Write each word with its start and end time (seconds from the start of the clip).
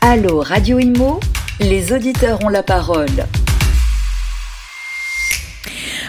Allô 0.00 0.40
Radio 0.40 0.78
Imo, 0.78 1.20
les 1.60 1.92
auditeurs 1.92 2.42
ont 2.44 2.48
la 2.48 2.62
parole. 2.62 3.26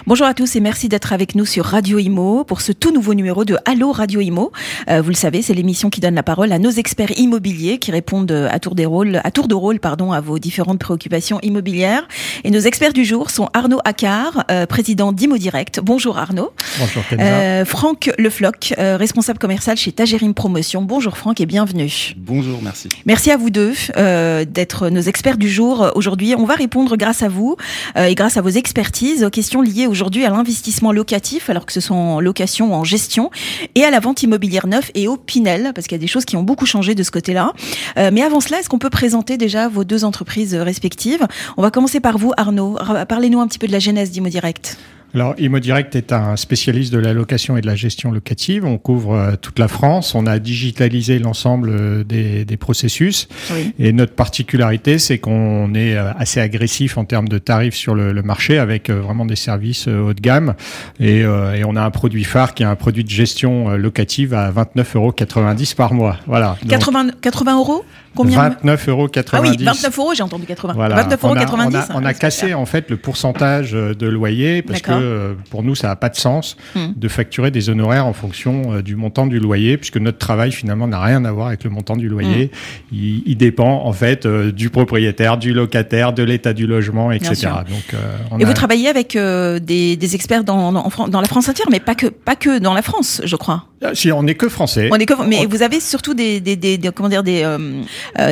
Bonjour 0.08 0.28
à 0.28 0.36
tous 0.36 0.56
et 0.56 0.60
merci 0.60 0.88
d'être 0.88 1.14
avec 1.14 1.34
nous 1.34 1.48
sur 1.48 1.66
Radio 1.66 1.98
Imo 1.98 2.44
pour 2.44 2.62
ce 2.62 2.72
tout 2.72 2.92
nouveau 2.92 3.16
numéro 3.16 3.44
de 3.44 3.58
Allo 3.66 3.92
Radio 3.92 4.22
Imo. 4.22 4.52
Euh, 4.88 5.02
vous 5.02 5.10
le 5.10 5.16
savez, 5.16 5.42
c'est 5.42 5.56
l'émission 5.56 5.90
qui 5.90 6.00
donne 6.00 6.14
la 6.14 6.22
parole 6.22 6.52
à 6.52 6.60
nos 6.60 6.70
experts 6.70 7.18
immobiliers 7.18 7.80
qui 7.80 7.90
répondent 7.90 8.32
à 8.32 8.60
tour, 8.60 8.76
des 8.76 8.86
rôles, 8.86 9.20
à 9.24 9.32
tour 9.32 9.48
de 9.48 9.56
rôle 9.56 9.80
pardon, 9.80 10.12
à 10.12 10.22
vos 10.22 10.38
différentes 10.38 10.78
préoccupations 10.78 11.40
immobilières. 11.42 12.08
Et 12.44 12.52
nos 12.52 12.60
experts 12.60 12.94
du 12.94 13.04
jour 13.04 13.32
sont 13.32 13.50
Arnaud 13.54 13.80
Accard, 13.84 14.44
euh, 14.52 14.68
président 14.68 15.12
d'Imo 15.12 15.40
Direct. 15.40 15.80
Bonjour 15.82 16.20
Arnaud. 16.20 16.52
Bonjour 16.78 17.04
euh, 17.14 17.66
Franck 17.66 18.12
Lefloc, 18.20 18.76
euh, 18.78 18.98
responsable 18.98 19.40
commercial 19.40 19.76
chez 19.76 19.92
Tagerim 19.92 20.36
Promotion. 20.36 20.84
Bonjour 20.84 21.18
Franck 21.18 21.42
et 21.42 21.48
bienvenue. 21.48 22.14
Bonjour, 22.18 22.60
merci. 22.62 22.90
Merci 23.08 23.32
à 23.32 23.38
vous 23.38 23.50
deux 23.50 23.74
euh, 23.98 24.46
d'être 24.46 24.90
nos 24.90 25.02
experts 25.02 25.40
du 25.40 25.50
jour 25.50 25.92
aujourd'hui. 25.96 26.36
On 26.38 26.46
va 26.46 26.54
répondre 26.54 26.96
grâce 26.96 27.24
à 27.24 27.28
vous 27.28 27.56
et 27.98 28.14
grâce 28.14 28.38
à 28.38 28.42
vos 28.42 28.50
expertises 28.50 29.24
aux 29.24 29.32
questions 29.32 29.64
liées 29.64 29.88
aujourd'hui 29.96 30.26
à 30.26 30.30
l'investissement 30.30 30.92
locatif, 30.92 31.50
alors 31.50 31.66
que 31.66 31.72
ce 31.72 31.80
soit 31.80 31.96
en 31.96 32.20
location 32.20 32.72
ou 32.72 32.74
en 32.74 32.84
gestion, 32.84 33.32
et 33.76 33.86
à 33.86 33.92
la 33.92 34.02
vente 34.02 34.24
immobilière 34.24 34.68
neuve 34.68 34.92
et 34.94 35.08
au 35.08 35.16
Pinel, 35.16 35.72
parce 35.74 35.88
qu'il 35.88 35.96
y 35.96 36.02
a 36.02 36.04
des 36.04 36.08
choses 36.08 36.26
qui 36.26 36.36
ont 36.36 36.44
beaucoup 36.44 36.66
changé 36.66 36.96
de 36.96 37.04
ce 37.04 37.12
côté-là. 37.12 37.54
Euh, 37.98 38.10
mais 38.12 38.22
avant 38.22 38.42
cela, 38.42 38.60
est-ce 38.60 38.68
qu'on 38.68 38.78
peut 38.78 38.90
présenter 38.90 39.38
déjà 39.38 39.70
vos 39.70 39.86
deux 39.86 40.04
entreprises 40.04 40.54
respectives? 40.54 41.26
On 41.56 41.62
va 41.62 41.72
commencer 41.72 42.02
par 42.02 42.18
vous, 42.18 42.34
Arnaud. 42.36 42.78
Parlez-nous 43.08 43.40
un 43.40 43.48
petit 43.48 43.60
peu 43.60 43.68
de 43.68 43.72
la 43.72 43.80
genèse 43.80 44.12
d'Imo 44.12 44.28
Direct. 44.28 44.78
Alors, 45.14 45.34
ImoDirect 45.38 45.96
est 45.96 46.12
un 46.12 46.36
spécialiste 46.36 46.92
de 46.92 47.00
la 47.00 47.14
location 47.14 47.56
et 47.56 47.62
de 47.62 47.68
la 47.68 47.76
gestion 47.76 48.12
locative. 48.12 48.66
On 48.66 48.78
couvre 48.78 49.14
euh, 49.14 49.36
toute 49.40 49.60
la 49.60 49.68
France. 49.68 50.14
On 50.14 50.26
a 50.26 50.40
digitalisé 50.40 51.20
l'ensemble 51.20 51.70
euh, 51.70 52.04
des, 52.04 52.44
des, 52.44 52.58
processus. 52.58 53.30
Oui. 53.52 53.74
Et 53.80 53.94
notre 53.94 54.14
particularité, 54.14 55.00
c'est 55.00 55.18
qu'on 55.18 55.74
est 55.74 55.96
euh, 55.96 56.12
assez 56.18 56.42
agressif 56.42 56.98
en 56.98 57.06
termes 57.06 57.30
de 57.30 57.38
tarifs 57.38 57.76
sur 57.76 57.96
le, 57.96 58.12
le 58.12 58.24
marché 58.24 58.58
avec 58.58 58.90
vraiment 58.90 59.26
des 59.26 59.38
services 59.38 59.88
haut 59.88 60.14
de 60.14 60.22
gamme. 60.22 60.56
Et, 61.00 61.20
et, 61.20 61.64
on 61.66 61.76
a 61.76 61.82
un 61.82 61.92
produit 61.92 62.24
phare 62.24 62.54
qui 62.54 62.64
est 62.64 62.66
un 62.66 62.76
produit 62.76 63.04
de 63.04 63.10
gestion 63.10 63.76
locative 63.78 64.34
à 64.34 64.52
29,90 64.52 64.96
euros 64.96 65.14
par 65.78 65.94
mois. 65.94 66.18
Voilà. 66.28 66.58
80, 66.68 67.12
80 67.22 67.58
euros? 67.58 67.86
Combien 68.16 68.50
29,90 68.50 68.90
euros. 68.90 69.10
Ah 69.32 69.42
oui, 69.42 69.58
29 69.60 70.00
euros, 70.00 70.14
j'ai 70.14 70.24
entendu 70.24 70.46
80. 70.46 70.74
Voilà. 70.74 71.04
29,90 71.04 71.12
euros. 71.12 71.18
On 71.24 71.36
a, 71.36 71.66
on 71.66 71.76
a, 71.76 71.88
on 72.02 72.06
a 72.06 72.14
cassé 72.14 72.54
en 72.54 72.66
fait 72.66 72.90
le 72.90 72.98
pourcentage 72.98 73.72
de 73.72 74.08
loyer 74.08 74.62
parce 74.62 74.82
que 74.82 74.92
euh, 74.92 75.34
pour 75.50 75.64
nous, 75.64 75.76
ça 75.76 75.88
n'a 75.88 75.96
pas 75.96 76.10
de 76.10 76.16
sens 76.16 76.58
hmm. 76.76 76.94
de 76.96 77.08
facturer 77.08 77.52
des 77.52 77.70
honoraires 77.70 78.06
en 78.06 78.14
fonction 78.14 78.74
euh, 78.74 78.82
du 78.82 78.96
montant 78.96 79.28
du 79.28 79.40
loyer, 79.40 79.78
puisque 79.78 79.98
notre 79.98 80.18
travail 80.18 80.52
finalement 80.52 80.88
n'a 80.88 81.02
rien 81.02 81.26
à 81.26 81.32
voir 81.32 81.48
avec 81.48 81.64
le 81.64 81.70
montant 81.70 81.96
du 81.96 82.10
loyer. 82.10 82.52
Hmm. 82.92 82.96
Il, 82.96 83.36
dépend 83.36 83.84
en 83.84 83.92
fait 83.92 84.26
euh, 84.26 84.52
du 84.52 84.70
propriétaire, 84.70 85.38
du 85.38 85.54
locataire, 85.54 86.14
de 86.14 86.24
l'état 86.24 86.54
du 86.54 86.68
logement, 86.68 87.12
etc. 87.12 87.50
Donc, 87.68 88.00
on 88.32 88.40
Et 88.40 88.46
vous 88.46 88.54
travaillez 88.54 88.88
avec 88.88 89.18
des, 89.18 89.98
des, 89.98 90.16
experts 90.16 90.44
dans, 90.44 90.72
dans, 90.72 91.08
dans, 91.08 91.22
la 91.22 91.28
France 91.28 91.50
entière, 91.50 91.68
mais 91.70 91.82
pas 91.82 91.96
que, 91.96 92.08
pas 92.08 92.36
que 92.36 92.60
dans 92.60 92.74
la 92.74 92.82
France, 92.82 93.22
je 93.26 93.36
crois. 93.36 93.66
Ah, 93.82 93.94
si, 93.94 94.12
on 94.12 94.24
n'est 94.24 94.36
que 94.36 94.50
français. 94.50 94.90
On 94.92 94.96
est 94.96 95.06
que, 95.06 95.14
mais 95.28 95.46
vous 95.46 95.62
avez 95.62 95.80
surtout 95.80 96.14
des, 96.14 96.40
des, 96.40 96.56
des, 96.56 96.80
comment 96.94 97.10
dire, 97.10 97.24
des, 97.24 97.46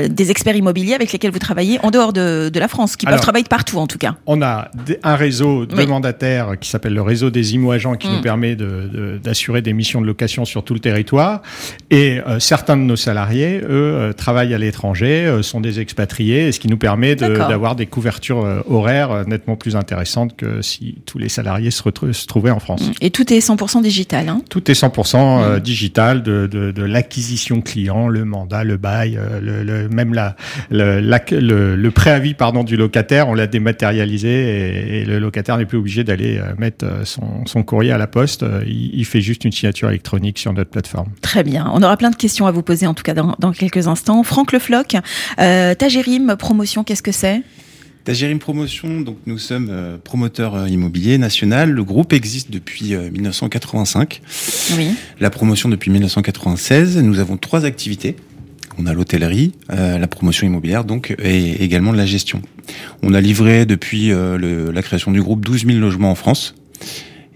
des 0.09 0.31
experts 0.31 0.55
immobiliers 0.55 0.93
avec 0.93 1.11
lesquels 1.11 1.31
vous 1.31 1.39
travaillez 1.39 1.79
en 1.83 1.91
dehors 1.91 2.13
de, 2.13 2.49
de 2.49 2.59
la 2.59 2.67
France, 2.67 2.95
qui 2.95 3.05
peuvent 3.05 3.19
travailler 3.19 3.45
partout 3.49 3.77
en 3.77 3.87
tout 3.87 3.97
cas. 3.97 4.15
On 4.25 4.41
a 4.41 4.69
un 5.03 5.15
réseau 5.15 5.65
de 5.65 5.85
mandataires 5.85 6.53
qui 6.59 6.69
s'appelle 6.69 6.93
le 6.93 7.01
réseau 7.01 7.29
des 7.29 7.53
IMO-agents 7.55 7.95
qui 7.95 8.07
nous 8.07 8.19
mm. 8.19 8.21
permet 8.21 8.55
d'assurer 8.55 9.61
de, 9.61 9.65
des 9.65 9.73
missions 9.73 10.01
de 10.01 10.05
location 10.05 10.45
sur 10.45 10.63
tout 10.63 10.73
le 10.73 10.79
territoire. 10.79 11.41
Et 11.89 12.19
euh, 12.27 12.39
certains 12.39 12.77
de 12.77 12.81
nos 12.81 12.95
salariés, 12.95 13.59
eux, 13.59 13.67
euh, 13.69 14.13
travaillent 14.13 14.53
à 14.53 14.57
l'étranger, 14.57 15.25
euh, 15.25 15.41
sont 15.41 15.61
des 15.61 15.79
expatriés, 15.79 16.51
ce 16.51 16.59
qui 16.59 16.67
nous 16.67 16.77
permet 16.77 17.15
d'avoir 17.15 17.75
des 17.75 17.85
couvertures 17.85 18.63
horaires 18.69 19.27
nettement 19.27 19.55
plus 19.55 19.75
intéressantes 19.75 20.35
que 20.35 20.61
si 20.61 20.97
tous 21.05 21.17
les 21.17 21.29
salariés 21.29 21.71
se, 21.71 21.81
se 22.11 22.27
trouvaient 22.27 22.51
en 22.51 22.59
France. 22.59 22.89
Et 23.01 23.09
tout 23.09 23.31
est 23.33 23.39
100% 23.39 23.81
digital. 23.81 24.29
Hein 24.29 24.41
tout 24.49 24.69
est 24.69 24.73
100% 24.73 25.32
mm. 25.39 25.59
digital, 25.59 26.23
de, 26.23 26.47
de, 26.47 26.71
de 26.71 26.83
l'acquisition 26.83 27.61
client, 27.61 28.07
le 28.07 28.25
mandat, 28.25 28.63
le 28.63 28.77
bail, 28.77 29.19
le, 29.41 29.63
le, 29.63 29.89
même 29.89 30.13
la, 30.13 30.35
le, 30.69 30.99
le, 31.01 31.91
préavis 31.91 32.33
pardon 32.33 32.63
du 32.63 32.77
locataire, 32.77 33.27
on 33.27 33.33
l'a 33.33 33.47
dématérialisé 33.47 34.29
et, 34.29 35.01
et, 35.01 35.05
le 35.05 35.19
locataire 35.19 35.57
n'est 35.57 35.65
plus 35.65 35.77
obligé 35.77 36.03
d'aller 36.03 36.39
mettre 36.57 36.85
euh, 36.85 37.03
son, 37.05 37.63
courrier 37.63 37.91
à 37.91 37.97
la 37.97 38.07
poste. 38.07 38.43
Euh, 38.43 38.63
il, 38.67 39.05
fait 39.05 39.21
juste 39.21 39.45
une 39.45 39.51
signature 39.51 39.89
électronique 39.89 40.39
sur 40.39 40.53
notre 40.53 40.69
plateforme. 40.69 41.09
Très 41.21 41.43
bien. 41.43 41.69
On 41.73 41.81
aura 41.83 41.97
plein 41.97 42.09
de 42.09 42.15
questions 42.15 42.47
à 42.47 42.51
vous 42.51 42.63
poser, 42.63 42.87
en 42.87 42.93
tout 42.93 43.03
cas, 43.03 43.13
dans, 43.13 43.51
quelques 43.51 43.87
instants. 43.87 44.23
Franck 44.23 44.51
Lefloc, 44.51 44.95
euh, 45.39 45.75
Tagérim 45.75 46.35
Promotion, 46.37 46.83
qu'est-ce 46.83 47.03
que 47.03 47.11
c'est? 47.11 47.41
Tagérim 48.03 48.39
Promotion, 48.39 49.01
donc 49.01 49.17
nous 49.25 49.37
sommes 49.37 49.69
euh, 49.71 49.97
promoteur 49.97 50.67
immobilier 50.67 51.17
national. 51.17 51.71
Le 51.71 51.83
groupe 51.83 52.13
existe 52.13 52.51
depuis 52.51 52.95
1985. 52.95 54.21
Oui. 54.77 54.89
La 55.19 55.29
promotion 55.29 55.69
depuis 55.69 55.89
1996. 55.91 56.97
Nous 56.97 57.19
avons 57.19 57.37
trois 57.37 57.65
activités. 57.65 58.15
On 58.77 58.87
a 58.87 58.93
l'hôtellerie, 58.93 59.53
la 59.69 60.07
promotion 60.07 60.47
immobilière 60.47 60.83
donc, 60.83 61.15
et 61.21 61.63
également 61.63 61.91
de 61.91 61.97
la 61.97 62.07
gestion. 62.07 62.41
On 63.03 63.13
a 63.13 63.21
livré 63.21 63.67
depuis 63.67 64.09
la 64.09 64.81
création 64.81 65.11
du 65.11 65.21
groupe 65.21 65.45
12 65.45 65.67
000 65.67 65.77
logements 65.77 66.09
en 66.09 66.15
France. 66.15 66.55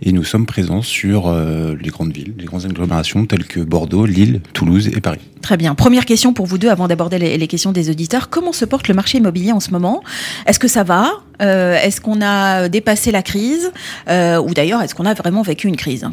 Et 0.01 0.11
nous 0.11 0.23
sommes 0.23 0.45
présents 0.45 0.81
sur 0.81 1.27
euh, 1.27 1.75
les 1.81 1.89
grandes 1.89 2.13
villes, 2.13 2.33
les 2.37 2.45
grandes 2.45 2.65
agglomérations 2.65 3.25
telles 3.25 3.45
que 3.45 3.59
Bordeaux, 3.59 4.05
Lille, 4.05 4.41
Toulouse 4.53 4.89
et 4.95 5.01
Paris. 5.01 5.19
Très 5.41 5.57
bien. 5.57 5.75
Première 5.75 6.05
question 6.05 6.33
pour 6.33 6.45
vous 6.45 6.57
deux 6.57 6.69
avant 6.69 6.87
d'aborder 6.87 7.17
les, 7.17 7.47
questions 7.47 7.71
des 7.71 7.89
auditeurs. 7.89 8.29
Comment 8.29 8.51
se 8.51 8.65
porte 8.65 8.87
le 8.87 8.93
marché 8.93 9.17
immobilier 9.17 9.51
en 9.51 9.59
ce 9.59 9.71
moment? 9.71 10.03
Est-ce 10.45 10.59
que 10.59 10.67
ça 10.67 10.83
va? 10.83 11.11
Euh, 11.41 11.77
Est-ce 11.77 12.01
qu'on 12.01 12.21
a 12.21 12.69
dépassé 12.69 13.11
la 13.11 13.23
crise? 13.23 13.71
Euh, 14.09 14.39
Ou 14.39 14.53
d'ailleurs, 14.53 14.81
est-ce 14.81 14.93
qu'on 14.93 15.05
a 15.05 15.13
vraiment 15.13 15.41
vécu 15.41 15.67
une 15.67 15.77
crise? 15.77 16.07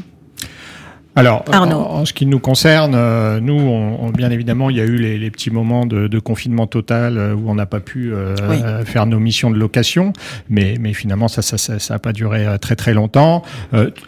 Alors, 1.16 1.44
En, 1.48 2.04
ce 2.04 2.12
qui 2.12 2.26
nous 2.26 2.40
concerne, 2.40 2.94
euh, 2.96 3.38
nous, 3.40 3.54
on, 3.54 4.10
bien 4.10 4.30
évidemment, 4.30 4.68
il 4.70 4.76
y 4.76 4.80
a 4.80 4.84
eu 4.84 4.96
les, 4.96 5.16
les 5.16 5.30
petits 5.30 5.50
moments 5.50 5.86
de, 5.86 6.08
de, 6.08 6.18
confinement 6.18 6.66
total 6.66 7.18
euh, 7.18 7.34
où 7.34 7.48
on 7.48 7.54
n'a 7.54 7.66
pas 7.66 7.80
pu 7.80 8.12
euh, 8.12 8.84
faire 8.84 9.06
nos 9.06 9.20
missions 9.20 9.50
de 9.50 9.58
location, 9.58 10.12
mais, 10.48 10.76
mais 10.80 10.92
finalement, 10.92 11.28
ça 11.28 11.42
ça, 11.42 11.56
ça, 11.56 11.78
ça 11.78 11.94
a 11.94 11.98
pas 11.98 12.12
duré 12.12 12.46
très 12.60 12.74
très 12.74 12.94
longtemps. 12.94 13.42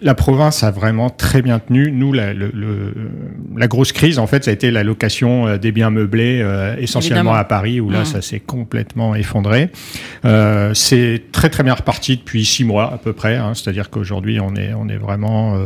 la 0.02 0.14
province 0.14 0.62
a 0.62 0.70
vraiment 0.70 1.10
très 1.10 1.42
bien 1.42 1.58
tenu. 1.58 1.92
Nous, 1.92 2.12
la, 2.12 2.32
le, 2.32 2.50
la 3.56 3.68
grosse 3.68 3.92
crise, 3.92 4.18
en 4.18 4.26
fait, 4.26 4.44
ça 4.44 4.50
a 4.50 4.54
été 4.54 4.70
la 4.70 4.82
location 4.82 5.56
des 5.56 5.72
biens 5.72 5.90
meublés, 5.90 6.44
essentiellement 6.78 7.34
à 7.34 7.44
Paris, 7.44 7.80
où 7.80 7.90
là, 7.90 8.02
mmh. 8.02 8.06
ça 8.06 8.22
s'est 8.22 8.40
complètement 8.40 9.14
effondré. 9.14 9.70
C'est 10.74 11.22
très 11.32 11.50
très 11.50 11.62
bien 11.62 11.74
reparti 11.74 12.16
depuis 12.16 12.44
six 12.44 12.64
mois 12.64 12.92
à 12.92 12.98
peu 12.98 13.12
près. 13.12 13.36
Hein, 13.36 13.52
C'est-à-dire 13.54 13.90
qu'aujourd'hui, 13.90 14.40
on 14.40 14.54
est 14.56 14.72
on 14.74 14.88
est 14.88 14.98
vraiment, 14.98 15.56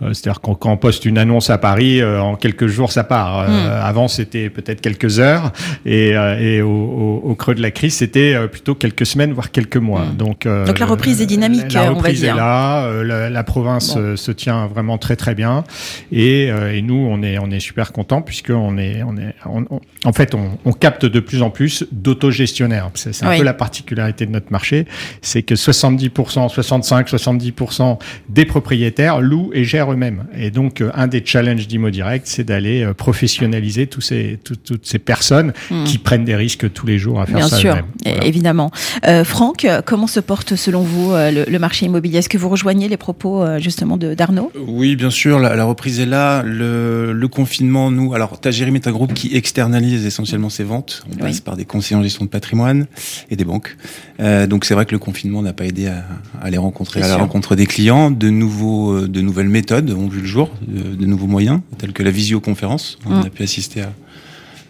c'est-à-dire 0.00 0.40
qu'on 0.40 0.54
quand 0.54 0.76
poste 0.88 1.04
une 1.04 1.18
annonce 1.18 1.50
à 1.50 1.58
Paris, 1.58 2.00
euh, 2.00 2.18
en 2.18 2.34
quelques 2.34 2.66
jours 2.66 2.92
ça 2.92 3.04
part. 3.04 3.40
Euh, 3.40 3.46
hmm. 3.46 3.82
Avant 3.84 4.08
c'était 4.08 4.48
peut-être 4.48 4.80
quelques 4.80 5.18
heures 5.18 5.52
et, 5.84 6.16
euh, 6.16 6.38
et 6.40 6.62
au, 6.62 7.20
au, 7.22 7.34
creux 7.34 7.54
de 7.54 7.60
la 7.60 7.70
crise 7.70 7.92
c'était 7.96 8.34
plutôt 8.48 8.74
quelques 8.74 9.04
semaines 9.04 9.34
voire 9.34 9.50
quelques 9.50 9.76
mois. 9.76 10.06
Hmm. 10.06 10.16
Donc, 10.16 10.48
Donc 10.66 10.78
la 10.78 10.86
reprise 10.86 11.20
est 11.20 11.26
dynamique, 11.26 11.70
la, 11.74 11.92
on 11.92 11.98
va 11.98 12.10
dire. 12.10 12.32
Est 12.32 12.38
là, 12.38 13.02
la, 13.04 13.28
la, 13.28 13.44
province 13.44 13.98
se 14.16 14.32
tient 14.32 14.66
vraiment 14.66 14.96
très 14.96 15.16
très 15.16 15.34
bien 15.34 15.62
et, 16.10 16.44
et 16.46 16.80
nous 16.80 17.06
on 17.10 17.22
est 17.22 17.38
on 17.38 17.50
est 17.50 17.60
super 17.60 17.92
content 17.92 18.22
puisque 18.22 18.50
on 18.50 18.78
est 18.78 19.02
on 19.02 19.80
en 20.06 20.12
fait 20.14 20.34
on, 20.34 20.58
on, 20.64 20.72
capte 20.72 21.04
de 21.04 21.20
plus 21.20 21.42
en 21.42 21.50
plus 21.50 21.84
d'autogestionnaires. 21.92 22.90
C'est 22.94 23.22
un 23.24 23.36
peu 23.36 23.44
la 23.44 23.52
particularité 23.52 24.24
de 24.24 24.30
notre 24.30 24.52
marché, 24.52 24.86
c'est 25.20 25.42
que 25.42 25.54
70%, 25.54 26.48
65, 26.48 27.08
70% 27.08 27.98
des 28.30 28.46
propriétaires 28.46 29.20
louent 29.20 29.50
et 29.52 29.64
gèrent 29.64 29.92
eux-mêmes. 29.92 30.24
Et 30.36 30.50
donc 30.50 30.77
donc, 30.78 30.94
euh, 30.94 31.00
un 31.00 31.06
des 31.06 31.22
challenges 31.24 31.66
d'Imo 31.66 31.90
Direct, 31.90 32.26
c'est 32.26 32.44
d'aller 32.44 32.82
euh, 32.82 32.94
professionnaliser 32.94 33.86
tous 33.86 34.00
ces, 34.00 34.38
toutes 34.42 34.86
ces 34.86 34.98
personnes 34.98 35.52
hmm. 35.70 35.84
qui 35.84 35.98
prennent 35.98 36.24
des 36.24 36.36
risques 36.36 36.72
tous 36.72 36.86
les 36.86 36.98
jours 36.98 37.20
à 37.20 37.26
faire 37.26 37.36
Bien 37.36 37.48
ça 37.48 37.56
sûr, 37.56 37.76
évidemment. 38.04 38.70
Euh, 39.06 39.24
Franck, 39.24 39.66
comment 39.84 40.06
se 40.06 40.20
porte 40.20 40.56
selon 40.56 40.82
vous 40.82 41.12
le, 41.14 41.58
marché 41.58 41.86
immobilier? 41.86 42.18
Est-ce 42.18 42.28
que 42.28 42.38
vous 42.38 42.48
rejoignez 42.48 42.88
les 42.88 42.96
propos 42.96 43.44
justement 43.58 43.96
d'Arnaud? 43.96 44.52
Oui, 44.66 44.96
bien 44.96 45.10
sûr. 45.10 45.38
La, 45.38 45.64
reprise 45.64 46.00
est 46.00 46.06
là. 46.06 46.42
Le, 46.42 47.12
le, 47.12 47.28
confinement, 47.28 47.90
nous, 47.90 48.14
alors 48.14 48.40
Tagerim 48.40 48.74
est 48.76 48.86
un 48.86 48.92
groupe 48.92 49.14
qui 49.14 49.34
externalise 49.36 50.06
essentiellement 50.06 50.50
ses 50.50 50.64
ventes. 50.64 51.04
On 51.12 51.16
passe 51.16 51.40
par 51.40 51.56
des 51.56 51.64
conseillers 51.64 51.96
en 51.96 52.02
gestion 52.02 52.24
de 52.24 52.30
patrimoine 52.30 52.86
et 53.30 53.36
des 53.36 53.44
banques. 53.44 53.76
Euh, 54.20 54.46
donc 54.46 54.64
c'est 54.64 54.74
vrai 54.74 54.86
que 54.86 54.92
le 54.92 54.98
confinement 54.98 55.42
n'a 55.42 55.52
pas 55.52 55.66
aidé 55.66 55.88
à, 55.88 56.04
à 56.40 56.50
les 56.50 56.58
rencontrer, 56.58 57.02
à 57.02 57.08
la 57.08 57.16
rencontre 57.16 57.54
des 57.54 57.66
clients. 57.66 58.10
De 58.10 58.30
nouveaux, 58.30 59.06
de 59.06 59.20
nouvelles 59.20 59.48
méthodes 59.48 59.90
ont 59.90 60.08
vu 60.08 60.20
le 60.20 60.26
jour 60.26 60.50
de, 60.68 61.06
nouveaux 61.06 61.26
moyens, 61.26 61.60
tels 61.78 61.92
que 61.92 62.02
la 62.02 62.10
visioconférence. 62.10 62.98
On 63.06 63.10
mm. 63.10 63.26
a 63.26 63.30
pu 63.30 63.42
assister 63.42 63.82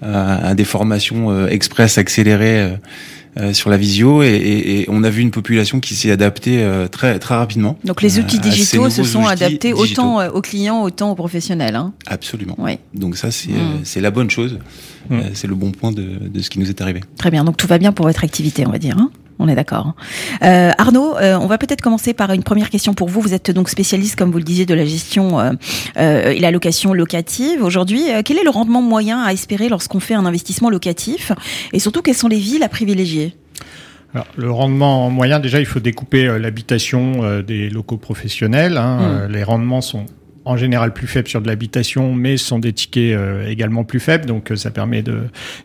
à, 0.02 0.48
à, 0.48 0.54
des 0.54 0.64
formations 0.64 1.30
euh, 1.30 1.48
express 1.48 1.98
accélérées. 1.98 2.76
sur 3.52 3.70
la 3.70 3.76
visio 3.76 4.24
et, 4.24 4.84
on 4.88 5.04
a 5.04 5.10
vu 5.10 5.22
une 5.22 5.30
population 5.30 5.78
qui 5.78 5.94
s'est 5.94 6.10
adaptée 6.10 6.66
très 6.90 7.20
très 7.20 7.36
rapidement. 7.36 7.78
Donc 7.84 8.02
les 8.02 8.18
outils 8.18 8.40
digitaux 8.40 8.90
se 8.90 9.04
sont 9.04 9.26
adaptés 9.26 9.72
autant 9.72 10.26
aux 10.26 10.40
clients 10.40 10.82
autant 10.82 11.12
aux 11.12 11.14
professionnels. 11.14 11.76
Hein. 11.76 11.92
Absolument. 12.08 12.56
Oui. 12.58 12.78
Donc 12.94 13.16
ça 13.16 13.30
c'est 13.30 13.52
mm. 13.52 13.84
c'est 13.84 14.00
la 14.00 14.10
bonne 14.10 14.28
chose. 14.28 14.58
Mm. 15.08 15.20
c'est 15.34 15.46
le 15.46 15.54
bon 15.54 15.70
point 15.70 15.92
de, 15.92 16.18
de, 16.34 16.40
ce 16.40 16.50
qui 16.50 16.58
nous 16.58 16.68
est 16.68 16.80
arrivé. 16.80 17.00
Très 17.16 17.30
bien. 17.30 17.44
Donc 17.44 17.56
tout 17.56 17.68
va 17.68 17.78
bien 17.78 17.92
pour 17.92 18.06
votre 18.06 18.24
activité, 18.24 18.66
on 18.66 18.72
va 18.72 18.78
dire. 18.78 18.96
Hein 18.98 19.12
on 19.38 19.49
est 19.49 19.55
d'accord. 19.55 19.94
Euh, 20.43 20.70
Arnaud, 20.79 21.17
euh, 21.17 21.38
on 21.40 21.46
va 21.46 21.58
peut-être 21.58 21.81
commencer 21.81 22.14
par 22.14 22.32
une 22.32 22.43
première 22.43 22.70
question 22.70 22.94
pour 22.94 23.08
vous. 23.08 23.20
Vous 23.20 23.35
êtes 23.35 23.50
donc 23.50 23.69
spécialiste, 23.69 24.17
comme 24.17 24.31
vous 24.31 24.38
le 24.38 24.44
disiez, 24.44 24.67
de 24.67 24.75
la 24.75 24.85
gestion 24.85 25.38
euh, 25.40 25.52
et 25.96 26.40
la 26.40 26.50
location 26.50 26.93
locative. 26.93 27.62
Aujourd'hui, 27.62 28.05
quel 28.25 28.38
est 28.38 28.44
le 28.44 28.50
rendement 28.50 28.82
moyen 28.82 29.23
à 29.23 29.32
espérer 29.32 29.69
lorsqu'on 29.69 30.00
fait 30.00 30.14
un 30.14 30.26
investissement 30.26 30.70
locatif 30.70 31.32
Et 31.73 31.79
surtout, 31.79 32.02
quelles 32.02 32.14
sont 32.14 32.29
les 32.29 32.38
villes 32.38 32.62
à 32.62 32.69
privilégier? 32.69 33.35
Alors, 34.14 34.26
le 34.37 34.50
rendement 34.50 35.11
moyen, 35.11 35.38
déjà, 35.38 35.61
il 35.61 35.67
faut 35.67 35.81
découper 35.81 36.38
l'habitation 36.38 37.43
des 37.43 37.69
locaux 37.69 37.99
professionnels. 37.99 38.79
Hein. 38.79 39.26
Mmh. 39.29 39.32
les 39.32 39.44
rendements 39.44 39.82
sont 39.82 40.06
en 40.48 40.56
général 40.56 40.94
plus 40.94 41.06
faibles 41.06 41.28
sur 41.28 41.42
de 41.42 41.46
l'habitation, 41.46 42.14
mais 42.14 42.38
sont 42.38 42.58
des 42.58 42.72
tickets 42.72 43.14
euh, 43.14 43.46
également 43.46 43.84
plus 43.84 44.00
faibles. 44.00 44.24
Donc 44.24 44.50
euh, 44.50 44.56
ça 44.56 44.70
permet 44.70 45.02
de 45.02 45.20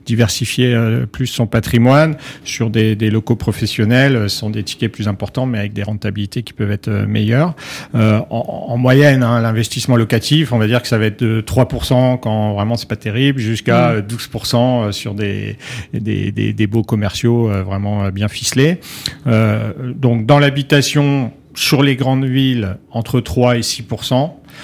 diversifier 0.05 0.73
euh, 0.73 1.05
plus 1.05 1.27
son 1.27 1.47
patrimoine. 1.47 2.17
Sur 2.43 2.69
des, 2.69 2.95
des 2.95 3.09
locaux 3.09 3.37
professionnels, 3.37 4.29
sont 4.29 4.49
des 4.49 4.63
tickets 4.63 4.91
plus 4.91 5.07
importants, 5.07 5.45
mais 5.45 5.57
avec 5.57 5.71
des 5.71 5.83
rentabilités 5.83 6.43
qui 6.43 6.51
peuvent 6.51 6.71
être 6.71 6.89
meilleures. 6.89 7.55
En, 7.93 8.25
en, 8.29 8.77
moyenne, 8.77 9.23
hein, 9.23 9.41
l'investissement 9.41 9.95
locatif, 9.95 10.51
on 10.51 10.57
va 10.57 10.67
dire 10.67 10.81
que 10.81 10.87
ça 10.87 10.97
va 10.97 11.05
être 11.05 11.23
de 11.23 11.41
3% 11.41 12.19
quand 12.19 12.53
vraiment 12.53 12.75
c'est 12.75 12.89
pas 12.89 12.95
terrible, 12.97 13.39
jusqu'à 13.39 14.01
12% 14.01 14.89
mmh. 14.89 14.91
sur 14.91 15.13
des, 15.13 15.57
des, 15.93 16.31
des, 16.31 16.51
des, 16.51 16.67
beaux 16.67 16.83
commerciaux 16.83 17.47
vraiment 17.63 18.09
bien 18.09 18.27
ficelés. 18.27 18.79
donc 19.25 20.25
dans 20.25 20.39
l'habitation, 20.39 21.31
sur 21.55 21.83
les 21.83 21.95
grandes 21.95 22.25
villes, 22.25 22.77
entre 22.91 23.19
3 23.19 23.57
et 23.57 23.61
6 23.61 23.83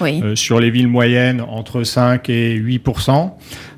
euh, 0.01 0.35
sur 0.35 0.59
les 0.59 0.71
villes 0.71 0.87
moyennes, 0.87 1.41
entre 1.41 1.83
5 1.83 2.29
et 2.29 2.59
8% 2.59 3.31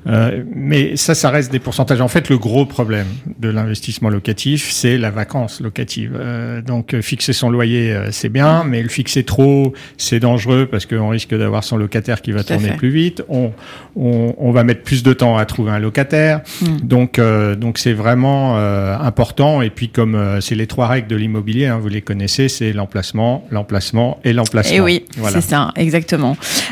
euh, 0.08 0.42
mais 0.52 0.96
ça, 0.96 1.14
ça 1.14 1.30
reste 1.30 1.52
des 1.52 1.60
pourcentages. 1.60 2.00
En 2.00 2.08
fait, 2.08 2.28
le 2.28 2.36
gros 2.36 2.66
problème 2.66 3.06
de 3.38 3.48
l'investissement 3.48 4.08
locatif, 4.08 4.72
c'est 4.72 4.98
la 4.98 5.10
vacance 5.10 5.60
locative. 5.60 6.16
Euh, 6.18 6.60
donc, 6.60 7.00
fixer 7.02 7.32
son 7.32 7.50
loyer, 7.50 7.96
c'est 8.10 8.28
bien, 8.28 8.64
mais 8.64 8.82
le 8.82 8.88
fixer 8.88 9.22
trop, 9.22 9.72
c'est 9.98 10.18
dangereux 10.18 10.66
parce 10.68 10.86
qu'on 10.86 11.10
risque 11.10 11.36
d'avoir 11.36 11.62
son 11.62 11.76
locataire 11.76 12.20
qui 12.20 12.32
va 12.32 12.42
tourner 12.42 12.72
plus 12.72 12.90
vite. 12.90 13.22
On, 13.28 13.52
on, 13.94 14.34
on, 14.38 14.50
va 14.50 14.64
mettre 14.64 14.82
plus 14.82 15.04
de 15.04 15.12
temps 15.12 15.36
à 15.36 15.46
trouver 15.46 15.70
un 15.70 15.78
locataire. 15.78 16.40
Hmm. 16.60 16.78
Donc, 16.82 17.20
donc 17.56 17.78
c'est 17.78 17.92
vraiment 17.92 18.56
important. 18.56 19.62
Et 19.62 19.70
puis, 19.70 19.88
comme 19.88 20.40
c'est 20.40 20.56
les 20.56 20.66
trois 20.66 20.88
règles 20.88 21.06
de 21.06 21.16
l'immobilier, 21.16 21.66
hein, 21.66 21.78
vous 21.80 21.88
les 21.88 22.02
connaissez, 22.02 22.48
c'est 22.48 22.72
l'emplacement, 22.72 23.46
l'emplacement 23.52 24.18
et 24.24 24.32
l'emplacement. 24.32 24.76
Et 24.76 24.80
oui, 24.80 25.04
voilà. 25.16 25.40
c'est 25.40 25.48
ça, 25.48 25.72
exactement. 25.76 26.01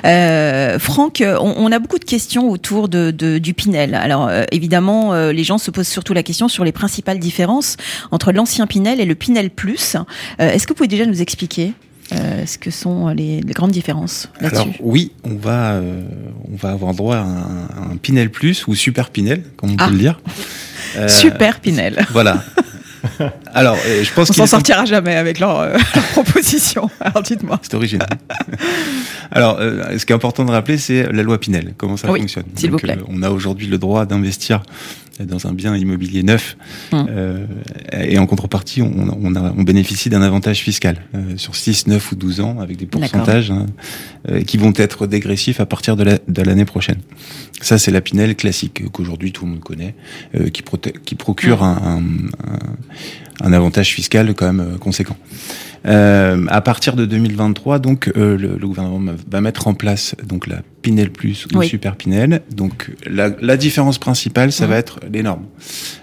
Euh, 0.05 0.79
Franck, 0.79 1.23
on, 1.25 1.55
on, 1.57 1.73
a 1.73 1.79
beaucoup 1.79 1.99
de 1.99 2.05
questions 2.05 2.51
autour 2.51 2.89
de 2.89 3.11
du 3.11 3.55
Pinel. 3.55 3.95
Alors 3.95 4.29
euh, 4.29 4.45
évidemment, 4.53 5.13
euh, 5.13 5.33
les 5.33 5.45
gens 5.45 5.59
se 5.59 5.71
posent 5.71 5.89
surtout 5.89 6.15
la 6.15 6.23
question 6.23 6.49
sur 6.49 6.65
les 6.65 6.73
principales 6.73 7.19
différences 7.19 7.77
entre 8.11 8.33
l'ancien 8.33 8.67
Pinel 8.67 9.01
et 9.01 9.05
le 9.05 9.15
Pinel 9.15 9.51
Plus. 9.51 9.97
Est-ce 10.39 10.67
que 10.67 10.73
vous 10.73 10.77
pouvez 10.77 10.89
déjà 10.89 11.07
nous 11.07 11.23
expliquer 11.23 11.73
ce 12.11 12.59
que 12.59 12.71
sont 12.71 13.09
les, 13.09 13.41
grandes 13.41 13.71
différences 13.71 14.29
là-dessus 14.41 14.63
Alors 14.63 14.75
oui, 14.81 15.13
on 15.25 15.37
va 15.37 15.81
on 16.51 16.57
va 16.57 16.71
avoir 16.71 16.95
droit 16.95 17.17
à 17.17 17.23
un, 17.23 17.97
Pinel 18.01 18.31
Plus 18.31 18.67
ou 18.67 18.75
Super 18.75 19.11
Pinel, 19.11 19.43
comme 19.57 19.71
on 19.71 19.77
peut 19.77 19.85
ah. 19.87 19.91
le 19.91 19.99
dire. 19.99 20.21
Super 21.09 21.61
Pinel. 21.61 22.05
Voilà. 22.11 22.43
Alors, 23.55 23.77
je 23.77 24.13
pense 24.13 24.29
qu'on 24.29 24.35
s'en 24.35 24.47
sortira 24.47 24.85
jamais 24.85 25.17
avec 25.17 25.39
leur, 25.39 25.71
proposition. 26.13 26.91
Alors, 27.01 27.23
dites-moi. 27.23 27.59
C'est 27.63 27.75
original. 27.75 28.09
Alors, 29.33 29.59
euh, 29.61 29.99
ce 29.99 30.07
qui 30.07 30.13
est 30.13 30.17
important 30.17 30.45
de 30.45 30.51
rappeler, 30.51 30.79
c'est 30.79 31.11
la 31.13 31.23
loi 31.23 31.39
Pinel, 31.39 31.75
comment 31.77 31.97
ça 31.97 32.09
fonctionne. 32.09 32.45
S'il 32.57 32.71
vous 32.71 32.79
plaît. 32.79 32.97
Euh, 32.99 33.05
on 33.09 33.23
a 33.23 33.31
aujourd'hui 33.31 33.67
le 33.67 33.79
droit 33.79 34.07
d'investir 34.07 34.63
dans 35.25 35.47
un 35.47 35.53
bien 35.53 35.77
immobilier 35.77 36.23
neuf 36.23 36.57
hum. 36.93 37.07
euh, 37.11 37.47
et 37.93 38.19
en 38.19 38.27
contrepartie, 38.27 38.83
on, 38.83 38.93
on, 39.23 39.35
a, 39.35 39.53
on 39.57 39.63
bénéficie 39.63 40.11
d'un 40.11 40.23
avantage 40.23 40.61
fiscal 40.61 40.97
euh, 41.15 41.37
sur 41.37 41.57
6, 41.57 41.87
9 41.87 42.13
ou 42.13 42.17
12 42.17 42.41
ans 42.41 42.61
avec 42.61 42.77
des 42.77 42.87
pourcentages 42.87 43.51
hein, 43.51 43.67
euh, 44.29 44.43
qui 44.43 44.57
vont 44.57 44.73
être 44.77 45.07
dégressifs 45.07 45.61
à 45.61 45.67
partir 45.67 45.97
de 45.97 46.43
l'année 46.43 46.65
prochaine. 46.65 46.99
Ça, 47.61 47.79
c'est 47.79 47.91
la 47.91 48.01
Pinel 48.01 48.37
classique 48.37 48.83
qu'aujourd'hui 48.91 49.33
tout 49.33 49.45
le 49.45 49.53
monde 49.53 49.61
connaît, 49.61 49.95
qui, 50.53 50.63
qui 51.05 51.15
procure 51.15 51.63
hum. 51.63 52.31
un, 52.43 52.53
un, 52.53 52.55
un, 52.55 52.77
avantage 53.53 53.95
fiscal 53.95 54.35
quand 54.35 54.53
même 54.53 54.79
conséquent. 54.79 55.17
Euh, 55.87 56.45
à 56.49 56.61
partir 56.61 56.95
de 56.95 57.07
2023, 57.07 57.79
donc 57.79 58.13
euh, 58.17 58.37
le, 58.37 58.57
le, 58.59 58.67
gouvernement 58.67 59.15
va 59.31 59.41
mettre 59.41 59.67
en 59.67 59.73
place 59.73 60.15
donc 60.23 60.47
la 60.47 60.59
Pinel 60.83 61.11
Plus 61.11 61.47
ou 61.55 61.63
Super 61.63 61.97
Pinel. 61.97 62.43
Donc 62.51 62.91
la, 63.07 63.31
la, 63.41 63.57
différence 63.57 63.97
principale, 63.97 64.53
ça 64.53 64.67
va 64.67 64.77
être 64.77 65.01
les 65.11 65.23
normes. 65.23 65.47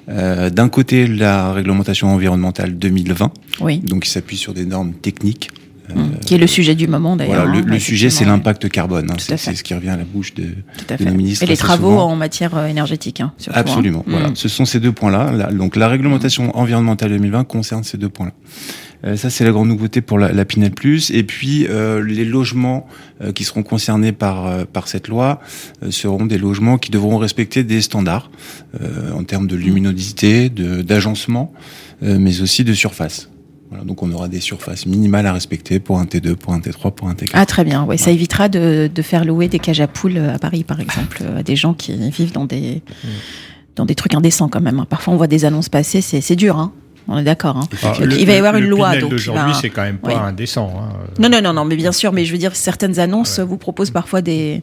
Euh, 0.10 0.50
D'un 0.50 0.70
côté, 0.70 1.06
la 1.06 1.54
réglementation 1.54 2.12
environnementale 2.12 2.76
2020, 2.78 3.32
oui. 3.62 3.78
donc 3.80 4.04
qui 4.04 4.10
s'appuie 4.10 4.38
sur 4.38 4.54
des 4.54 4.66
normes 4.66 4.94
techniques. 4.94 5.52
Euh, 5.90 6.02
qui 6.26 6.36
est 6.36 6.38
le 6.38 6.48
sujet 6.48 6.76
du 6.76 6.88
moment 6.88 7.16
d'ailleurs. 7.16 7.46
Voilà, 7.46 7.62
le, 7.62 7.74
hein, 7.74 7.80
sujet, 7.80 8.10
c'est 8.10 8.26
l'impact 8.26 8.70
carbone. 8.70 9.10
Hein, 9.12 9.16
c'est 9.18 9.38
ce 9.38 9.64
qui 9.64 9.74
revient 9.74 9.90
à 9.90 9.98
la 9.98 10.04
bouche 10.04 10.34
de, 10.34 10.44
de 10.44 11.06
la 11.06 11.12
ministre. 11.12 11.44
Et 11.44 11.48
les 11.48 11.58
travaux 11.58 11.98
en 11.98 12.16
matière 12.16 12.56
euh, 12.58 12.68
énergétique. 12.68 13.22
Hein, 13.22 13.34
surtout, 13.38 13.58
hein. 13.58 13.62
Absolument. 13.62 14.04
Voilà, 14.08 14.30
mm. 14.30 14.36
ce 14.36 14.50
sont 14.50 14.66
ces 14.66 14.80
deux 14.80 14.92
points-là. 14.92 15.52
Donc 15.52 15.76
la 15.76 15.88
réglementation 15.88 16.56
environnementale 16.58 17.10
2020 17.12 17.46
concerne 17.46 17.84
ces 17.84 17.98
deux 17.98 18.10
points-là. 18.10 18.34
Euh, 19.06 19.16
ça, 19.16 19.30
c'est 19.30 19.44
la 19.44 19.52
grande 19.52 19.68
nouveauté 19.68 20.02
pour 20.02 20.18
la, 20.18 20.32
la 20.32 20.46
Pinel 20.46 20.72
Plus. 20.72 21.12
Et 21.12 21.24
puis, 21.24 21.68
euh, 21.68 22.04
les 22.04 22.26
logements 22.26 22.88
euh, 23.22 23.32
qui 23.32 23.44
seront 23.44 23.64
concernés 23.64 24.12
par, 24.12 24.66
par 24.68 24.88
cette 24.88 25.08
loi 25.08 25.40
seront 25.90 26.26
des 26.26 26.38
logements 26.38 26.78
qui 26.78 26.92
devront 26.92 27.18
respecter 27.18 27.64
des 27.64 27.82
standards 27.82 28.32
en 29.14 29.24
termes 29.24 29.48
de 29.48 29.56
luminosité, 29.56 30.50
d'agencement, 30.50 31.52
mais 32.02 32.42
aussi 32.42 32.64
de 32.64 32.74
surface. 32.74 33.30
Voilà, 33.70 33.84
donc 33.84 34.02
on 34.02 34.12
aura 34.12 34.28
des 34.28 34.40
surfaces 34.40 34.86
minimales 34.86 35.26
à 35.26 35.34
respecter 35.34 35.80
pour 35.80 36.00
un 36.00 36.06
T2, 36.06 36.36
pour 36.36 36.54
un 36.54 36.60
T3, 36.60 36.92
pour 36.92 37.10
un 37.10 37.14
T4. 37.14 37.32
Ah 37.34 37.46
très 37.46 37.64
bien, 37.64 37.84
ouais, 37.84 37.98
ça 37.98 38.12
évitera 38.12 38.48
de, 38.48 38.90
de, 38.94 39.02
faire 39.02 39.26
louer 39.26 39.50
des 39.50 39.60
cages 39.60 39.82
à 39.82 39.88
poules 39.88 40.18
à 40.18 40.40
Paris 40.40 40.64
par 40.64 40.80
exemple, 40.80 41.22
à 41.38 41.44
des 41.44 41.56
gens 41.56 41.74
qui 41.74 41.94
vivent 42.10 42.32
dans 42.32 42.46
des, 42.46 42.82
mm. 43.04 43.08
dans 43.76 43.86
des 43.86 43.96
trucs 43.96 44.16
indécents 44.16 44.48
quand 44.48 44.62
même. 44.62 44.80
Hein. 44.80 44.88
Parfois 44.90 45.14
on 45.14 45.18
voit 45.18 45.28
des 45.28 45.44
annonces 45.44 45.70
passer, 45.70 46.02
c'est 46.02 46.36
dur. 46.36 46.58
Hein 46.58 46.72
on 47.08 47.18
est 47.18 47.24
d'accord. 47.24 47.58
Hein. 47.58 47.68
Ah, 47.84 47.94
il 48.00 48.26
va 48.26 48.34
y 48.34 48.38
avoir 48.38 48.56
une 48.56 48.68
loi. 48.68 48.98
Donc 48.98 49.14
aujourd'hui, 49.14 49.54
c'est 49.60 49.70
quand 49.70 49.84
même 49.84 49.98
pas 49.98 50.18
indécent. 50.18 50.74
Hein. 50.78 50.94
Non, 51.20 51.30
non, 51.30 51.42
non, 51.42 51.54
non, 51.54 51.66
mais 51.66 51.76
bien 51.76 51.92
sûr. 51.92 52.12
Mais 52.12 52.26
je 52.26 52.32
veux 52.32 52.38
dire, 52.38 52.56
certaines 52.56 53.00
annonces 53.00 53.40
vous 53.40 53.58
proposent 53.58 53.92
parfois 53.92 54.22
des, 54.22 54.62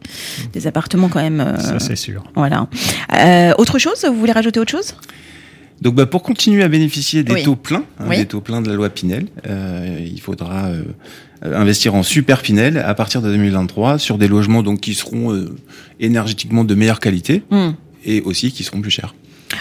des 0.52 0.66
appartements 0.66 1.08
quand 1.08 1.22
même. 1.22 1.40
Euh, 1.40 1.58
Ça, 1.58 1.78
c'est 1.78 1.96
sûr. 1.96 2.22
Voilà. 2.34 2.66
Euh, 3.14 3.52
autre 3.58 3.78
chose 3.78 4.04
Vous 4.04 4.18
voulez 4.18 4.32
rajouter 4.32 4.60
autre 4.60 4.70
chose? 4.70 4.94
Donc, 5.80 5.94
bah, 5.94 6.06
pour 6.06 6.22
continuer 6.22 6.62
à 6.62 6.68
bénéficier 6.68 7.24
des 7.24 7.42
taux 7.42 7.56
pleins, 7.56 7.84
hein, 7.98 8.08
des 8.08 8.26
taux 8.26 8.40
pleins 8.40 8.62
de 8.62 8.68
la 8.68 8.74
loi 8.74 8.88
Pinel, 8.88 9.26
euh, 9.46 9.98
il 10.00 10.20
faudra 10.20 10.66
euh, 10.66 10.82
investir 11.42 11.94
en 11.94 12.02
super 12.02 12.42
Pinel 12.42 12.78
à 12.78 12.94
partir 12.94 13.22
de 13.22 13.30
2023 13.30 13.98
sur 13.98 14.16
des 14.16 14.28
logements 14.28 14.62
donc 14.62 14.80
qui 14.80 14.94
seront 14.94 15.32
euh, 15.32 15.54
énergétiquement 16.00 16.64
de 16.64 16.74
meilleure 16.74 17.00
qualité 17.00 17.42
hmm. 17.50 17.70
et 18.04 18.22
aussi 18.22 18.52
qui 18.52 18.64
seront 18.64 18.80
plus 18.80 18.90
chers. 18.90 19.14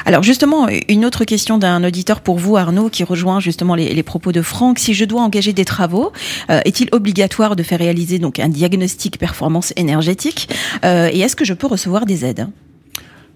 Alors 0.06 0.24
justement, 0.24 0.68
une 0.88 1.06
autre 1.06 1.26
question 1.26 1.58
d'un 1.58 1.84
auditeur 1.84 2.22
pour 2.22 2.38
vous, 2.38 2.58
Arnaud, 2.58 2.90
qui 2.90 3.04
rejoint 3.04 3.40
justement 3.40 3.76
les, 3.76 4.04
propos 4.04 4.32
de 4.32 4.42
Franck. 4.42 4.80
Si 4.80 4.94
je 4.94 5.06
dois 5.06 5.22
engager 5.22 5.54
des 5.54 5.66
travaux, 5.66 6.12
euh, 6.50 6.62
est-il 6.66 6.90
obligatoire 6.92 7.56
de 7.56 7.64
faire 7.64 7.80
réaliser 7.80 8.20
donc 8.20 8.40
un 8.40 8.50
diagnostic 8.50 9.18
performance 9.18 9.74
énergétique 9.76 10.50
euh, 10.84 11.10
Et 11.12 11.20
est-ce 11.20 11.36
que 11.36 11.46
je 11.46 11.54
peux 11.54 11.68
recevoir 11.68 12.06
des 12.06 12.26
aides? 12.26 12.48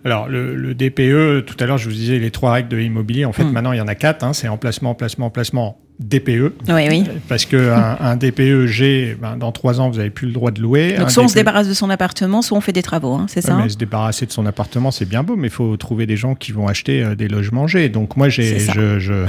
Alors, 0.07 0.29
le, 0.29 0.73
DPE, 0.73 1.45
tout 1.45 1.57
à 1.59 1.65
l'heure, 1.65 1.77
je 1.77 1.89
vous 1.89 1.95
disais 1.95 2.17
les 2.17 2.31
trois 2.31 2.53
règles 2.53 2.69
de 2.69 2.77
l'immobilier. 2.77 3.25
En 3.25 3.33
fait, 3.33 3.43
hmm. 3.43 3.51
maintenant, 3.51 3.73
il 3.73 3.77
y 3.77 3.81
en 3.81 3.89
a 3.89 3.95
quatre. 3.95 4.23
Hein, 4.23 4.31
c'est 4.31 4.47
emplacement, 4.47 4.91
emplacement, 4.91 5.25
emplacement, 5.25 5.77
DPE. 5.99 6.53
Oui, 6.69 6.87
oui. 6.89 7.03
Parce 7.27 7.45
que 7.45 7.71
un, 7.71 7.97
un 7.99 8.15
DPE 8.15 8.67
G, 8.67 9.17
ben, 9.19 9.35
dans 9.35 9.51
trois 9.51 9.81
ans, 9.81 9.89
vous 9.89 9.97
n'avez 9.97 10.09
plus 10.09 10.27
le 10.27 10.31
droit 10.31 10.51
de 10.51 10.61
louer. 10.61 10.93
Donc, 10.93 11.11
soit 11.11 11.23
on 11.23 11.27
se 11.27 11.33
e 11.33 11.35
débarrasse 11.35 11.67
de 11.67 11.73
son 11.73 11.89
appartement, 11.89 12.41
soit 12.41 12.57
on 12.57 12.61
fait 12.61 12.71
des 12.71 12.83
travaux, 12.83 13.15
hein, 13.15 13.25
c'est 13.27 13.41
ça? 13.41 13.57
mais 13.61 13.67
Se 13.67 13.75
débarrasser 13.75 14.25
de 14.25 14.31
son 14.31 14.45
appartement, 14.45 14.91
c'est 14.91 15.09
bien 15.09 15.23
beau, 15.23 15.35
mais 15.35 15.47
il 15.47 15.53
faut 15.53 15.75
trouver 15.75 16.05
des 16.05 16.15
gens 16.15 16.35
qui 16.35 16.53
vont 16.53 16.67
acheter 16.67 17.03
euh, 17.03 17.15
des 17.15 17.27
logements 17.27 17.67
G. 17.67 17.89
Donc, 17.89 18.15
moi, 18.15 18.29
j'ai. 18.29 18.59
Je, 18.59 18.99
je, 18.99 19.25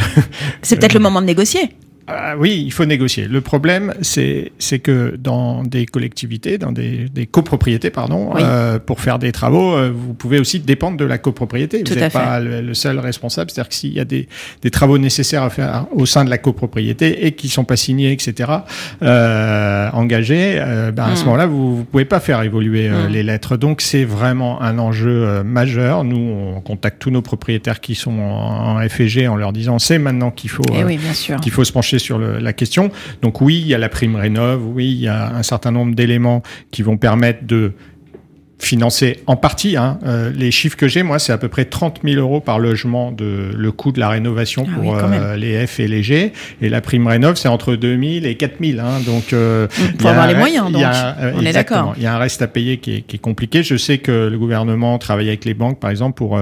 c'est 0.62 0.76
peut-être 0.76 0.94
le 0.94 1.00
moment 1.00 1.20
de 1.20 1.26
négocier. 1.26 1.70
Ah 2.08 2.36
oui, 2.38 2.62
il 2.64 2.72
faut 2.72 2.86
négocier. 2.86 3.26
Le 3.28 3.40
problème, 3.42 3.92
c'est 4.00 4.50
que 4.82 5.16
dans 5.18 5.62
des 5.62 5.84
collectivités, 5.84 6.56
dans 6.56 6.72
des, 6.72 7.08
des 7.08 7.26
copropriétés, 7.26 7.90
pardon, 7.90 8.32
euh, 8.36 8.78
pour 8.78 9.00
faire 9.00 9.18
des 9.18 9.30
travaux, 9.30 9.74
euh, 9.74 9.92
vous 9.94 10.14
pouvez 10.14 10.38
aussi 10.38 10.58
dépendre 10.60 10.96
de 10.96 11.04
la 11.04 11.18
copropriété. 11.18 11.84
vous 11.86 11.94
n'êtes 11.94 12.12
pas 12.12 12.40
le, 12.40 12.74
seul 12.74 12.98
responsable. 12.98 13.50
C'est-à-dire 13.50 13.68
que 13.68 13.74
s'il 13.74 13.92
y 13.92 14.00
a 14.00 14.04
des, 14.04 14.28
des 14.62 14.70
travaux 14.70 14.96
nécessaires 14.98 15.42
à 15.42 15.50
faire 15.50 15.86
au 15.92 16.06
sein 16.06 16.24
de 16.24 16.30
la 16.30 16.38
copropriété 16.38 17.26
et 17.26 17.32
qui 17.32 17.48
sont 17.48 17.64
pas 17.64 17.76
signés, 17.76 18.12
etc., 18.12 18.52
euh, 19.02 19.90
engagés, 19.92 20.56
euh, 20.58 20.90
ben, 20.92 21.04
à 21.04 21.16
ce 21.16 21.22
hmm. 21.22 21.26
moment-là, 21.26 21.46
vous, 21.46 21.76
vous 21.76 21.84
pouvez 21.84 22.04
pas 22.04 22.20
faire 22.20 22.42
évoluer 22.42 22.88
euh, 22.88 23.06
hmm. 23.06 23.12
les 23.12 23.22
lettres. 23.22 23.56
Donc 23.56 23.80
c'est 23.80 24.04
vraiment 24.04 24.62
un 24.62 24.78
enjeu 24.78 25.42
majeur. 25.42 26.04
Nous, 26.04 26.16
on 26.16 26.60
contacte 26.60 27.00
tous 27.00 27.10
nos 27.10 27.22
propriétaires 27.22 27.80
qui 27.80 27.94
sont 27.94 28.18
en, 28.18 28.78
en 28.78 28.88
FEG 28.88 29.26
en 29.28 29.36
leur 29.36 29.52
disant 29.52 29.78
c'est 29.78 29.98
maintenant 29.98 30.30
qu'il 30.30 30.50
faut 30.50 30.62
eh 30.72 30.98
qu'il 31.40 31.52
faut 31.52 31.64
se 31.64 31.72
pencher 31.72 31.97
sur 31.98 32.18
la 32.18 32.52
question. 32.52 32.90
Donc 33.22 33.40
oui, 33.40 33.60
il 33.60 33.66
y 33.66 33.74
a 33.74 33.78
la 33.78 33.88
prime 33.88 34.16
rénov, 34.16 34.66
oui, 34.66 34.90
il 34.90 35.00
y 35.00 35.08
a 35.08 35.34
un 35.34 35.42
certain 35.42 35.70
nombre 35.70 35.94
d'éléments 35.94 36.42
qui 36.70 36.82
vont 36.82 36.96
permettre 36.96 37.46
de 37.46 37.72
financer 38.58 39.20
en 39.26 39.36
partie. 39.36 39.76
Hein, 39.76 39.98
euh, 40.04 40.30
les 40.34 40.50
chiffres 40.50 40.76
que 40.76 40.88
j'ai, 40.88 41.02
moi, 41.02 41.18
c'est 41.18 41.32
à 41.32 41.38
peu 41.38 41.48
près 41.48 41.64
30 41.64 42.00
000 42.04 42.20
euros 42.20 42.40
par 42.40 42.58
logement 42.58 43.12
de 43.12 43.50
le 43.54 43.72
coût 43.72 43.92
de 43.92 44.00
la 44.00 44.08
rénovation 44.08 44.66
ah 44.68 44.80
pour 44.80 44.96
euh, 44.96 45.36
les 45.36 45.66
F 45.66 45.80
et 45.80 45.88
les 45.88 46.02
G. 46.02 46.32
Et 46.60 46.68
la 46.68 46.80
prime 46.80 47.06
rénov, 47.06 47.36
c'est 47.36 47.48
entre 47.48 47.76
2 47.76 48.20
000 48.20 48.26
et 48.26 48.36
4 48.36 48.54
000. 48.60 48.80
Hein, 48.80 49.00
donc, 49.06 49.32
euh, 49.32 49.68
faut 50.00 50.08
avoir 50.08 50.26
les 50.26 50.34
moyens. 50.34 50.70
Donc, 50.72 50.82
on 51.34 51.44
est 51.44 51.52
d'accord. 51.52 51.94
Il 51.96 52.02
y 52.02 52.06
a 52.06 52.14
un 52.14 52.18
reste 52.18 52.42
à 52.42 52.48
payer 52.48 52.78
qui 52.78 52.96
est, 52.96 53.00
qui 53.02 53.16
est, 53.16 53.20
compliqué. 53.20 53.62
Je 53.62 53.76
sais 53.76 53.98
que 53.98 54.28
le 54.28 54.38
gouvernement 54.38 54.98
travaille 54.98 55.28
avec 55.28 55.44
les 55.44 55.54
banques, 55.54 55.78
par 55.78 55.90
exemple, 55.90 56.16
pour 56.16 56.38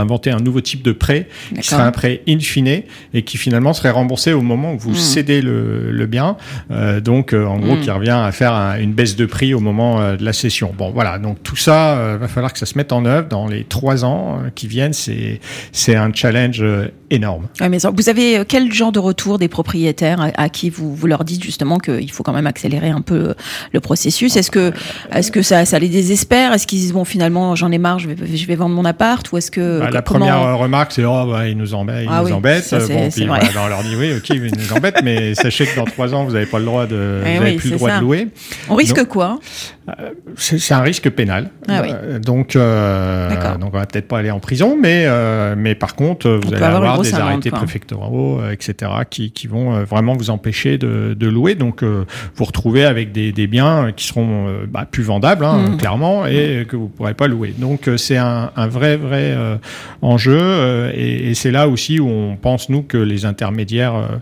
inventer 0.00 0.30
un 0.30 0.40
nouveau 0.40 0.60
type 0.60 0.82
de 0.82 0.92
prêt 0.92 1.28
qui 1.54 1.66
serait 1.66 1.82
un 1.82 1.92
prêt 1.92 2.22
in 2.28 2.38
fine 2.38 2.82
et 3.12 3.22
qui 3.22 3.36
finalement 3.36 3.72
serait 3.72 3.90
remboursé 3.90 4.32
au 4.32 4.42
moment 4.42 4.74
où 4.74 4.78
vous 4.78 4.92
hmm. 4.92 4.94
cédez 4.94 5.42
le, 5.42 5.90
le 5.90 6.06
bien. 6.06 6.36
Euh, 6.70 7.00
donc, 7.00 7.32
euh, 7.32 7.46
en 7.46 7.58
gros, 7.58 7.76
hmm. 7.76 7.80
qui 7.80 7.90
revient 7.90 8.10
à 8.10 8.32
faire 8.32 8.54
une 8.80 8.92
baisse 8.92 9.16
de 9.16 9.26
prix 9.26 9.54
au 9.54 9.60
moment 9.60 10.00
euh, 10.00 10.16
de 10.16 10.24
la 10.24 10.32
cession. 10.32 10.72
Bon, 10.76 10.90
voilà. 10.90 11.18
Donc, 11.18 11.42
tout 11.42 11.56
ça, 11.56 12.16
va 12.18 12.28
falloir 12.28 12.52
que 12.52 12.58
ça 12.58 12.66
se 12.66 12.76
mette 12.78 12.92
en 12.92 13.04
œuvre 13.04 13.28
dans 13.28 13.46
les 13.46 13.64
trois 13.64 14.04
ans 14.04 14.42
qui 14.54 14.66
viennent. 14.66 14.92
C'est, 14.92 15.40
c'est 15.72 15.96
un 15.96 16.12
challenge 16.12 16.62
énorme. 17.14 17.46
mais 17.60 17.78
vous 17.96 18.08
avez 18.08 18.42
quel 18.46 18.72
genre 18.72 18.92
de 18.92 18.98
retour 18.98 19.38
des 19.38 19.48
propriétaires 19.48 20.30
à, 20.36 20.48
qui 20.48 20.70
vous, 20.70 20.94
vous 20.94 21.06
leur 21.06 21.24
dites 21.24 21.42
justement 21.42 21.78
qu'il 21.78 22.10
faut 22.10 22.22
quand 22.22 22.32
même 22.32 22.46
accélérer 22.46 22.90
un 22.90 23.00
peu 23.00 23.34
le 23.72 23.80
processus? 23.80 24.36
Est-ce 24.36 24.50
que, 24.50 24.72
est-ce 25.12 25.30
que 25.30 25.42
ça, 25.42 25.64
ça 25.64 25.78
les 25.78 25.88
désespère? 25.88 26.52
Est-ce 26.52 26.66
qu'ils 26.66 26.80
disent 26.80 26.92
bon, 26.92 27.04
finalement, 27.04 27.54
j'en 27.56 27.70
ai 27.72 27.78
marre, 27.78 27.98
je 27.98 28.08
vais, 28.08 28.36
je 28.36 28.46
vais 28.46 28.56
vendre 28.56 28.74
mon 28.74 28.84
appart? 28.84 29.30
Ou 29.32 29.38
est-ce 29.38 29.50
que 29.50 29.80
bah, 29.80 29.90
la 29.90 30.02
première 30.02 30.58
remarque, 30.58 30.92
c'est 30.92 31.04
oh, 31.04 31.26
bah, 31.30 31.48
il 31.48 31.56
nous 31.56 31.74
embête, 31.74 32.04
il 32.04 32.08
ah 32.10 32.22
nous 32.22 32.32
embête. 32.32 32.68
bon, 32.70 33.10
puis 33.10 33.26
bah, 33.26 33.40
on 33.64 33.68
leur 33.68 33.82
dit 33.82 33.96
oui, 33.96 34.12
ok, 34.16 34.28
il 34.30 34.52
nous 34.56 34.72
embête, 34.72 34.96
mais 35.02 35.34
sachez 35.44 35.66
que 35.66 35.76
dans 35.76 35.84
trois 35.84 36.14
ans, 36.14 36.24
vous 36.24 36.32
n'avez 36.32 36.46
pas 36.46 36.58
le 36.58 36.64
droit 36.64 36.86
de, 36.86 37.20
eh 37.26 37.38
vous 37.38 37.58
plus 37.58 37.70
le 37.70 37.76
droit 37.76 37.96
de 37.96 38.00
louer. 38.00 38.28
On 38.68 38.74
risque 38.74 39.04
quoi? 39.04 39.38
euh, 39.88 40.10
c'est 40.36 40.72
un 40.72 40.80
risque 40.80 41.10
pénal. 41.10 41.50
Ah 41.68 41.82
euh, 41.82 42.18
donc, 42.18 42.56
euh, 42.56 43.30
donc 43.58 43.74
on 43.74 43.78
va 43.78 43.86
peut-être 43.86 44.08
pas 44.08 44.18
aller 44.18 44.30
en 44.30 44.40
prison, 44.40 44.76
mais 44.80 45.04
euh, 45.06 45.54
mais 45.56 45.74
par 45.74 45.94
contre, 45.94 46.28
vous 46.30 46.54
allez 46.54 46.64
avoir, 46.64 47.03
des 47.04 47.14
arrêtés 47.14 47.50
préfectoraux, 47.50 48.40
etc., 48.50 48.90
qui, 49.08 49.30
qui 49.30 49.46
vont 49.46 49.84
vraiment 49.84 50.14
vous 50.14 50.30
empêcher 50.30 50.78
de, 50.78 51.14
de 51.18 51.28
louer. 51.28 51.54
Donc, 51.54 51.82
vous 51.82 52.44
retrouvez 52.44 52.84
avec 52.84 53.12
des, 53.12 53.32
des 53.32 53.46
biens 53.46 53.92
qui 53.92 54.06
seront 54.06 54.46
bah, 54.68 54.86
plus 54.90 55.02
vendables, 55.02 55.44
hein, 55.44 55.70
mmh. 55.70 55.76
clairement, 55.76 56.26
et 56.26 56.66
que 56.68 56.76
vous 56.76 56.88
pourrez 56.88 57.14
pas 57.14 57.28
louer. 57.28 57.54
Donc, 57.56 57.88
c'est 57.96 58.16
un, 58.16 58.50
un 58.56 58.66
vrai 58.66 58.96
vrai 58.96 59.36
enjeu, 60.02 60.90
et, 60.94 61.30
et 61.30 61.34
c'est 61.34 61.50
là 61.50 61.68
aussi 61.68 62.00
où 62.00 62.08
on 62.08 62.36
pense 62.36 62.68
nous 62.68 62.82
que 62.82 62.98
les 62.98 63.24
intermédiaires 63.24 64.20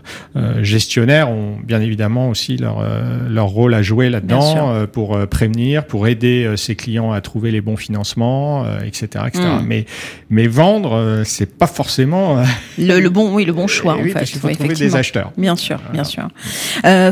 gestionnaires 0.61 1.29
ont 1.29 1.57
bien 1.63 1.81
évidemment 1.81 2.29
aussi 2.29 2.57
leur 2.57 2.83
leur 3.29 3.47
rôle 3.47 3.73
à 3.73 3.81
jouer 3.81 4.09
là-dedans 4.09 4.85
pour 4.91 5.17
prévenir 5.27 5.85
pour 5.87 6.07
aider 6.07 6.45
euh, 6.45 6.57
ses 6.57 6.75
clients 6.75 7.11
à 7.11 7.21
trouver 7.21 7.51
les 7.51 7.61
bons 7.61 7.77
financements, 7.77 8.65
etc., 8.83 9.07
euh, 9.15 9.27
etc. 9.27 9.45
Hmm. 9.61 9.65
Mais 9.65 9.85
mais 10.29 10.47
vendre, 10.47 10.93
euh, 10.93 11.23
c'est 11.23 11.57
pas 11.57 11.67
forcément 11.67 12.43
le, 12.77 13.07
bon, 13.09 13.33
oui, 13.33 13.45
le 13.45 13.53
bon 13.53 13.67
choix 13.67 13.93
en 13.93 14.03
fait. 14.03 14.31
Il 14.33 14.39
faut 14.39 14.49
trouver 14.49 14.73
des 14.73 14.95
acheteurs. 14.95 15.31
Bien 15.37 15.55
sûr, 15.55 15.79
bien 15.91 16.03
sûr. 16.03 16.27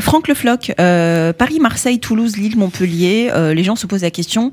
Franck 0.00 0.28
Le 0.28 0.34
Floch, 0.34 0.72
Paris, 0.76 1.60
Marseille, 1.60 1.98
Toulouse, 1.98 2.36
Lille, 2.36 2.56
Montpellier. 2.56 3.30
les 3.54 3.64
gens 3.64 3.76
se 3.76 3.86
posent 3.86 4.02
la 4.02 4.10
question 4.10 4.52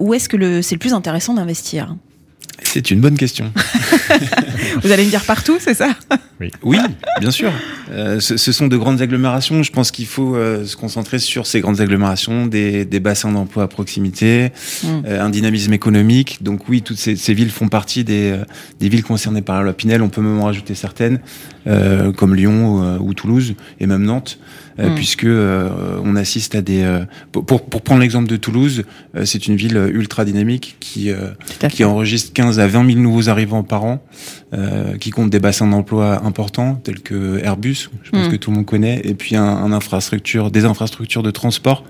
où 0.00 0.14
est-ce 0.14 0.28
que 0.28 0.62
c'est 0.62 0.74
le 0.74 0.80
plus 0.80 0.94
intéressant 0.94 1.34
d'investir? 1.34 1.94
C'est 2.64 2.90
une 2.90 3.00
bonne 3.00 3.16
question. 3.16 3.52
Vous 4.82 4.90
allez 4.90 5.04
me 5.04 5.10
dire 5.10 5.24
partout, 5.24 5.56
c'est 5.60 5.74
ça? 5.74 5.90
Oui. 6.40 6.50
oui. 6.62 6.78
bien 7.20 7.30
sûr. 7.30 7.52
Euh, 7.92 8.18
ce, 8.20 8.36
ce, 8.36 8.52
sont 8.52 8.66
de 8.66 8.76
grandes 8.76 9.00
agglomérations. 9.00 9.62
Je 9.62 9.70
pense 9.70 9.90
qu'il 9.90 10.06
faut 10.06 10.34
euh, 10.34 10.64
se 10.64 10.76
concentrer 10.76 11.18
sur 11.18 11.46
ces 11.46 11.60
grandes 11.60 11.80
agglomérations, 11.80 12.46
des, 12.46 12.84
des 12.84 13.00
bassins 13.00 13.30
d'emploi 13.30 13.64
à 13.64 13.68
proximité, 13.68 14.50
mm. 14.82 14.86
euh, 15.06 15.24
un 15.24 15.30
dynamisme 15.30 15.72
économique. 15.72 16.42
Donc 16.42 16.68
oui, 16.68 16.82
toutes 16.82 16.98
ces, 16.98 17.16
ces 17.16 17.34
villes 17.34 17.50
font 17.50 17.68
partie 17.68 18.04
des, 18.04 18.32
euh, 18.32 18.44
des, 18.80 18.88
villes 18.88 19.04
concernées 19.04 19.42
par 19.42 19.56
la 19.58 19.62
loi 19.62 19.72
Pinel. 19.72 20.02
On 20.02 20.08
peut 20.08 20.22
même 20.22 20.40
en 20.40 20.44
rajouter 20.46 20.74
certaines, 20.74 21.20
comme 22.16 22.34
Lyon 22.34 22.98
ou, 22.98 23.08
ou, 23.08 23.14
Toulouse, 23.14 23.54
et 23.80 23.86
même 23.86 24.02
Nantes. 24.02 24.38
Hmm. 24.76 24.96
puisque 24.96 25.24
euh, 25.24 26.00
on 26.02 26.16
assiste 26.16 26.56
à 26.56 26.62
des. 26.62 26.82
Euh, 26.82 27.04
pour, 27.30 27.44
pour 27.44 27.82
prendre 27.82 28.00
l'exemple 28.00 28.28
de 28.28 28.36
Toulouse, 28.36 28.82
c'est 29.24 29.46
une 29.46 29.54
ville 29.54 29.76
ultra 29.92 30.24
dynamique 30.24 30.76
qui 30.80 31.10
qui 31.70 31.84
enregistre 31.84 32.32
15 32.32 32.53
à 32.60 32.66
20 32.66 32.86
000 32.86 32.98
nouveaux 33.00 33.28
arrivants 33.28 33.62
par 33.62 33.84
an, 33.84 34.02
qui 35.00 35.10
compte 35.10 35.30
des 35.30 35.40
bassins 35.40 35.66
d'emploi 35.66 36.24
importants 36.24 36.76
tels 36.76 37.00
que 37.00 37.42
Airbus, 37.42 37.90
je 38.02 38.10
pense 38.10 38.28
hmm. 38.28 38.30
que 38.30 38.36
tout 38.36 38.50
le 38.50 38.56
monde 38.56 38.66
connaît, 38.66 39.00
et 39.04 39.14
puis 39.14 39.36
un, 39.36 39.44
un 39.44 39.72
infrastructure, 39.72 40.50
des 40.50 40.64
infrastructures 40.64 41.22
de 41.22 41.30
transport. 41.30 41.84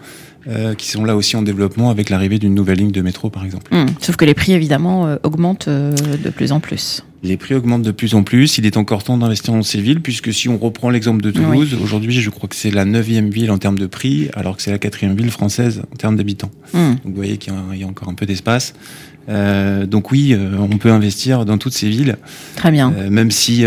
Euh, 0.46 0.74
qui 0.74 0.90
sont 0.90 1.06
là 1.06 1.16
aussi 1.16 1.36
en 1.36 1.42
développement 1.42 1.88
avec 1.88 2.10
l'arrivée 2.10 2.38
d'une 2.38 2.54
nouvelle 2.54 2.76
ligne 2.76 2.90
de 2.90 3.00
métro, 3.00 3.30
par 3.30 3.46
exemple. 3.46 3.74
Hmm. 3.74 3.86
Sauf 3.98 4.16
que 4.16 4.26
les 4.26 4.34
prix, 4.34 4.52
évidemment, 4.52 5.06
euh, 5.06 5.16
augmentent 5.22 5.68
euh, 5.68 5.94
de 6.22 6.28
plus 6.28 6.52
en 6.52 6.60
plus. 6.60 7.02
Les 7.24 7.38
prix 7.38 7.54
augmentent 7.54 7.82
de 7.82 7.90
plus 7.90 8.14
en 8.14 8.22
plus. 8.22 8.58
Il 8.58 8.66
est 8.66 8.76
encore 8.76 9.02
temps 9.02 9.16
d'investir 9.16 9.54
dans 9.54 9.62
ces 9.62 9.80
villes, 9.80 10.02
puisque 10.02 10.32
si 10.32 10.50
on 10.50 10.58
reprend 10.58 10.90
l'exemple 10.90 11.22
de 11.22 11.30
Toulouse, 11.30 11.74
aujourd'hui, 11.82 12.20
je 12.20 12.28
crois 12.28 12.50
que 12.50 12.54
c'est 12.54 12.70
la 12.70 12.84
neuvième 12.84 13.30
ville 13.30 13.50
en 13.50 13.56
termes 13.56 13.78
de 13.78 13.86
prix, 13.86 14.28
alors 14.34 14.58
que 14.58 14.62
c'est 14.62 14.70
la 14.70 14.78
quatrième 14.78 15.16
ville 15.16 15.30
française 15.30 15.82
en 15.90 15.96
termes 15.96 16.16
d'habitants. 16.16 16.50
Hmm. 16.74 16.90
Donc 16.90 17.00
vous 17.06 17.14
voyez 17.14 17.38
qu'il 17.38 17.54
y, 17.74 17.82
a 17.82 17.86
encore 17.86 18.10
un 18.10 18.14
peu 18.14 18.26
d'espace. 18.26 18.74
Euh, 19.28 19.86
donc 19.86 20.10
oui, 20.10 20.34
euh, 20.34 20.56
on 20.58 20.76
peut 20.76 20.90
investir 20.90 21.44
dans 21.44 21.58
toutes 21.58 21.72
ces 21.72 21.88
villes. 21.88 22.16
Très 22.56 22.70
bien. 22.70 22.92
Euh, 22.92 23.08
même 23.10 23.30
si 23.30 23.64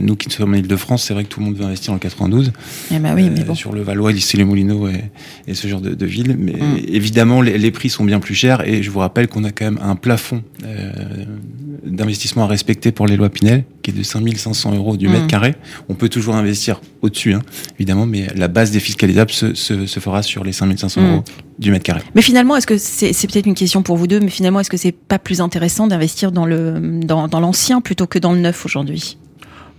nous 0.00 0.16
qui 0.16 0.30
sommes 0.30 0.54
en 0.54 0.56
Ile-de-France, 0.56 1.04
c'est 1.04 1.14
vrai 1.14 1.24
que 1.24 1.28
tout 1.28 1.40
le 1.40 1.46
monde 1.46 1.56
veut 1.56 1.64
investir 1.64 1.92
en 1.92 1.98
92. 1.98 2.52
Eh 2.92 2.98
ben 2.98 3.14
oui, 3.14 3.30
mais 3.34 3.44
bon. 3.44 3.54
Sur 3.54 3.72
le 3.72 3.82
Valois, 3.82 4.12
les 4.12 4.44
Moulineaux 4.44 4.88
et, 4.88 5.02
et, 5.48 5.54
ce 5.54 5.66
genre 5.66 5.80
de, 5.80 5.94
de 5.94 6.06
villes. 6.06 6.36
Mais 6.38 6.52
mm. 6.52 6.80
évidemment, 6.86 7.42
les, 7.42 7.58
les, 7.58 7.70
prix 7.70 7.90
sont 7.90 8.04
bien 8.04 8.20
plus 8.20 8.34
chers 8.34 8.66
et 8.68 8.82
je 8.82 8.90
vous 8.90 9.00
rappelle 9.00 9.26
qu'on 9.26 9.44
a 9.44 9.50
quand 9.50 9.64
même 9.64 9.80
un 9.82 9.96
plafond 9.96 10.42
d'investissement 11.84 12.44
à 12.44 12.46
respecter 12.46 12.67
pour 12.94 13.06
les 13.06 13.16
lois 13.16 13.30
Pinel, 13.30 13.64
qui 13.82 13.90
est 13.90 13.94
de 13.94 14.02
5500 14.02 14.74
euros 14.74 14.96
du 14.96 15.08
mètre 15.08 15.24
mm. 15.24 15.28
carré. 15.28 15.54
On 15.88 15.94
peut 15.94 16.08
toujours 16.08 16.36
investir 16.36 16.80
au-dessus, 17.02 17.34
hein, 17.34 17.42
évidemment, 17.78 18.06
mais 18.06 18.26
la 18.36 18.48
base 18.48 18.70
défiscalisables 18.70 19.30
se, 19.30 19.54
se, 19.54 19.86
se 19.86 20.00
fera 20.00 20.22
sur 20.22 20.44
les 20.44 20.52
5500 20.52 21.00
mm. 21.00 21.04
euros 21.04 21.24
du 21.58 21.70
mètre 21.70 21.84
carré. 21.84 22.02
Mais 22.14 22.22
finalement, 22.22 22.56
est-ce 22.56 22.66
que 22.66 22.78
c'est 22.78 23.26
peut-être 23.26 23.46
une 23.46 23.54
question 23.54 23.82
pour 23.82 23.96
vous 23.96 24.06
deux, 24.06 24.20
mais 24.20 24.30
finalement, 24.30 24.60
est-ce 24.60 24.70
que 24.70 24.76
c'est 24.76 24.92
pas 24.92 25.18
plus 25.18 25.40
intéressant 25.40 25.86
d'investir 25.86 26.32
dans 26.32 26.46
le 26.46 27.00
dans, 27.04 27.28
dans 27.28 27.40
l'ancien 27.40 27.80
plutôt 27.80 28.06
que 28.06 28.18
dans 28.18 28.32
le 28.32 28.40
neuf 28.40 28.64
aujourd'hui? 28.64 29.18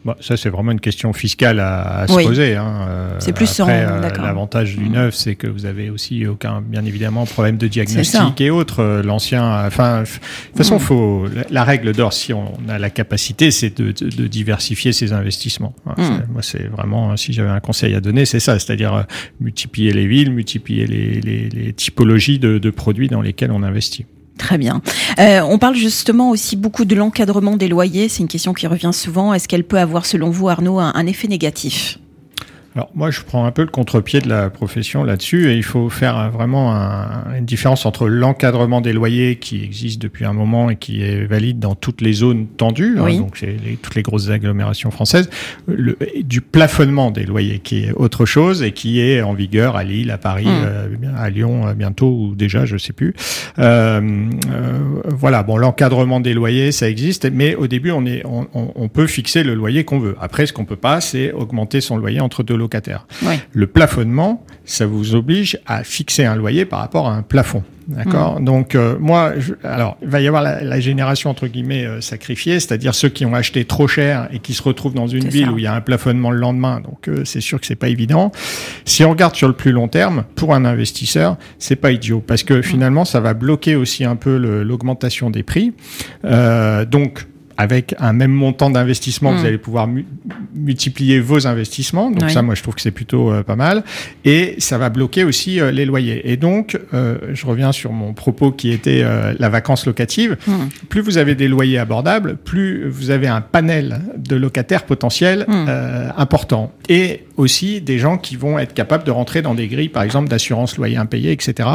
Bon, 0.05 0.15
ça, 0.21 0.37
c'est 0.37 0.49
vraiment 0.49 0.71
une 0.71 0.79
question 0.79 1.11
fiscale 1.11 1.59
à, 1.59 2.01
à 2.01 2.07
se 2.07 2.13
poser. 2.13 2.55
Hein. 2.55 2.87
Euh, 2.87 3.15
c'est 3.19 3.33
plus 3.33 3.59
Après, 3.59 3.85
euh, 3.85 4.09
L'avantage 4.21 4.75
du 4.77 4.85
mm. 4.85 4.91
neuf, 4.93 5.15
c'est 5.15 5.35
que 5.35 5.47
vous 5.47 5.65
avez 5.65 5.89
aussi 5.89 6.25
aucun, 6.25 6.61
bien 6.61 6.85
évidemment, 6.85 7.25
problème 7.25 7.57
de 7.57 7.67
diagnostic 7.67 8.39
et 8.39 8.49
autres. 8.49 8.81
Euh, 8.81 9.03
l'ancien, 9.03 9.65
enfin, 9.65 10.03
de 10.03 10.05
toute 10.05 10.57
façon, 10.57 10.77
mm. 10.77 10.79
faut 10.79 11.25
la, 11.49 11.63
règle 11.63 11.93
d'or, 11.93 12.13
si 12.13 12.33
on 12.33 12.53
a 12.69 12.79
la 12.79 12.89
capacité, 12.89 13.51
c'est 13.51 13.77
de, 13.77 13.91
de, 13.91 14.09
de, 14.09 14.27
diversifier 14.27 14.93
ses 14.93 15.11
investissements. 15.11 15.75
Mm. 15.85 16.03
Moi, 16.31 16.41
c'est 16.41 16.67
vraiment, 16.67 17.17
si 17.17 17.33
j'avais 17.33 17.49
un 17.49 17.59
conseil 17.59 17.93
à 17.93 17.99
donner, 17.99 18.25
c'est 18.25 18.39
ça, 18.39 18.57
c'est-à-dire 18.57 19.05
multiplier 19.41 19.91
les 19.91 20.07
villes, 20.07 20.31
multiplier 20.31 20.87
les, 20.87 21.19
les, 21.19 21.49
les 21.49 21.73
typologies 21.73 22.39
de, 22.39 22.57
de 22.57 22.69
produits 22.69 23.09
dans 23.09 23.21
lesquels 23.21 23.51
on 23.51 23.63
investit. 23.63 24.05
Très 24.39 24.57
bien. 24.57 24.81
Euh, 25.19 25.41
on 25.41 25.59
parle 25.59 25.75
justement 25.75 26.31
aussi 26.31 26.55
beaucoup 26.55 26.85
de 26.85 26.95
l'encadrement 26.95 27.57
des 27.57 27.67
loyers. 27.67 28.09
C'est 28.09 28.23
une 28.23 28.29
question 28.29 28.53
qui 28.53 28.65
revient 28.65 28.91
souvent. 28.93 29.33
Est-ce 29.33 29.47
qu'elle 29.47 29.65
peut 29.65 29.77
avoir, 29.77 30.05
selon 30.07 30.31
vous, 30.31 30.49
Arnaud, 30.49 30.79
un, 30.79 30.93
un 30.95 31.05
effet 31.05 31.27
négatif? 31.27 31.99
Alors 32.79 32.91
moi, 32.95 33.11
je 33.11 33.19
prends 33.19 33.43
un 33.43 33.51
peu 33.51 33.63
le 33.63 33.67
contre-pied 33.67 34.21
de 34.21 34.29
la 34.29 34.49
profession 34.49 35.03
là-dessus 35.03 35.51
et 35.51 35.55
il 35.55 35.63
faut 35.63 35.89
faire 35.89 36.31
vraiment 36.31 36.71
une 37.37 37.43
différence 37.43 37.85
entre 37.85 38.07
l'encadrement 38.07 38.79
des 38.79 38.93
loyers 38.93 39.35
qui 39.35 39.61
existe 39.65 40.01
depuis 40.01 40.23
un 40.23 40.31
moment 40.31 40.69
et 40.69 40.77
qui 40.77 41.03
est 41.03 41.25
valide 41.25 41.59
dans 41.59 41.75
toutes 41.75 41.99
les 41.99 42.13
zones 42.13 42.47
tendues, 42.47 42.97
hein, 42.97 43.17
donc 43.17 43.35
c'est 43.35 43.57
toutes 43.81 43.95
les 43.95 44.01
grosses 44.01 44.29
agglomérations 44.29 44.91
françaises, 44.91 45.29
le, 45.67 45.97
du 46.23 46.39
plafonnement 46.39 47.11
des 47.11 47.25
loyers 47.25 47.59
qui 47.59 47.83
est 47.83 47.91
autre 47.91 48.25
chose 48.25 48.63
et 48.63 48.71
qui 48.71 49.01
est 49.01 49.21
en 49.21 49.33
vigueur 49.33 49.75
à 49.75 49.83
Lille, 49.83 50.09
à 50.09 50.17
Paris, 50.17 50.45
hmm. 50.45 50.63
euh, 50.63 50.87
à 51.17 51.29
Lyon 51.29 51.67
euh, 51.67 51.73
bientôt 51.73 52.09
ou 52.09 52.33
déjà, 52.33 52.63
je 52.63 52.77
sais 52.77 52.93
plus. 52.93 53.13
Euh, 53.57 54.29
voilà, 55.05 55.43
bon, 55.43 55.57
l'encadrement 55.57 56.21
des 56.21 56.33
loyers, 56.33 56.71
ça 56.71 56.89
existe, 56.89 57.29
mais 57.29 57.55
au 57.55 57.67
début, 57.67 57.91
on 57.91 58.05
est, 58.05 58.25
on, 58.25 58.47
on 58.53 58.87
peut 58.87 59.07
fixer 59.07 59.43
le 59.43 59.53
loyer 59.53 59.83
qu'on 59.83 59.99
veut. 59.99 60.15
Après, 60.21 60.45
ce 60.45 60.53
qu'on 60.53 60.63
peut 60.63 60.77
pas, 60.77 61.01
c'est 61.01 61.33
augmenter 61.33 61.81
son 61.81 61.97
loyer 61.97 62.21
entre 62.21 62.41
deux 62.41 62.55
locaux 62.55 62.68
le 63.51 63.67
plafonnement, 63.67 64.45
ça 64.65 64.85
vous 64.85 65.15
oblige 65.15 65.59
à 65.65 65.83
fixer 65.83 66.25
un 66.25 66.35
loyer 66.35 66.65
par 66.65 66.79
rapport 66.79 67.07
à 67.07 67.13
un 67.13 67.21
plafond. 67.21 67.63
D'accord. 67.89 68.39
Mm. 68.39 68.45
Donc 68.45 68.75
euh, 68.75 68.97
moi, 68.99 69.33
alors 69.63 69.97
il 70.01 70.09
va 70.09 70.21
y 70.21 70.27
avoir 70.27 70.43
la, 70.43 70.79
génération 70.79 71.29
entre 71.29 71.47
guillemets 71.47 71.85
euh, 71.85 72.01
sacrifiée, 72.01 72.59
c'est-à-dire 72.59 72.93
ceux 72.93 73.09
qui 73.09 73.25
ont 73.25 73.33
acheté 73.33 73.65
trop 73.65 73.87
cher 73.87 74.29
et 74.31 74.39
qui 74.39 74.53
se 74.53 74.61
retrouvent 74.61 74.93
dans 74.93 75.07
une 75.07 75.27
ville 75.27 75.49
où 75.49 75.57
il 75.57 75.63
y 75.63 75.67
a 75.67 75.73
un 75.73 75.81
plafonnement 75.81 76.31
le 76.31 76.37
lendemain. 76.37 76.81
Donc 76.81 77.07
euh, 77.07 77.25
c'est 77.25 77.41
sûr 77.41 77.59
que 77.59 77.65
c'est 77.65 77.75
pas 77.75 77.89
évident. 77.89 78.31
Si 78.85 79.03
on 79.03 79.09
regarde 79.09 79.35
sur 79.35 79.47
le 79.47 79.55
plus 79.55 79.71
long 79.71 79.87
terme, 79.87 80.23
pour 80.35 80.53
un 80.53 80.65
investisseur, 80.65 81.37
c'est 81.57 81.75
pas 81.75 81.91
idiot 81.91 82.23
parce 82.25 82.43
que 82.43 82.55
mm. 82.55 82.63
finalement 82.63 83.05
ça 83.05 83.19
va 83.19 83.33
bloquer 83.33 83.75
aussi 83.75 84.05
un 84.05 84.15
peu 84.15 84.37
l'augmentation 84.37 85.29
des 85.29 85.43
prix. 85.43 85.73
donc 86.23 87.25
avec 87.59 87.93
un 87.99 88.13
même 88.13 88.31
montant 88.31 88.69
d'investissement, 88.69 89.33
vous 89.33 89.43
hmm. 89.43 89.45
allez 89.45 89.57
pouvoir 89.57 89.89
multiplier 90.55 91.19
vos 91.19 91.45
investissements. 91.45 92.09
Donc 92.09 92.31
ça, 92.31 92.41
moi, 92.41 92.55
je 92.55 92.63
trouve 92.63 92.73
que 92.73 92.81
c'est 92.81 92.89
plutôt 92.89 93.33
euh, 93.33 93.43
pas 93.43 93.57
mal. 93.57 93.83
Et 94.23 94.55
ça 94.59 94.77
va 94.77 94.87
bloquer 94.89 95.25
aussi 95.25 95.59
euh, 95.59 95.69
les 95.69 95.85
loyers. 95.85 96.31
Et 96.31 96.37
donc, 96.37 96.79
euh, 96.93 97.17
je 97.33 97.45
reviens 97.45 97.73
sur 97.73 97.91
mon 97.91 98.13
propos 98.13 98.53
qui 98.53 98.71
était 98.71 99.03
la 99.37 99.49
vacance 99.49 99.85
locative. 99.85 100.37
Hmm. 100.47 100.69
Plus 100.87 101.01
vous 101.01 101.17
avez 101.17 101.35
des 101.35 101.49
loyers 101.49 101.79
abordables, 101.79 102.37
plus 102.37 102.87
vous 102.87 103.11
avez 103.11 103.27
un 103.27 103.41
panel 103.41 103.99
de 104.15 104.37
locataires 104.37 104.85
potentiels 104.85 105.43
hmm. 105.45 105.67
important. 106.15 106.71
Et 106.87 107.25
aussi 107.35 107.81
des 107.81 107.99
gens 107.99 108.17
qui 108.17 108.37
vont 108.37 108.57
être 108.57 108.73
capables 108.73 109.03
de 109.03 109.11
rentrer 109.11 109.41
dans 109.41 109.53
des 109.53 109.67
grilles, 109.67 109.89
par 109.89 110.03
exemple, 110.03 110.29
d'assurance 110.29 110.77
loyer 110.77 110.95
impayé, 110.95 111.33
etc., 111.33 111.67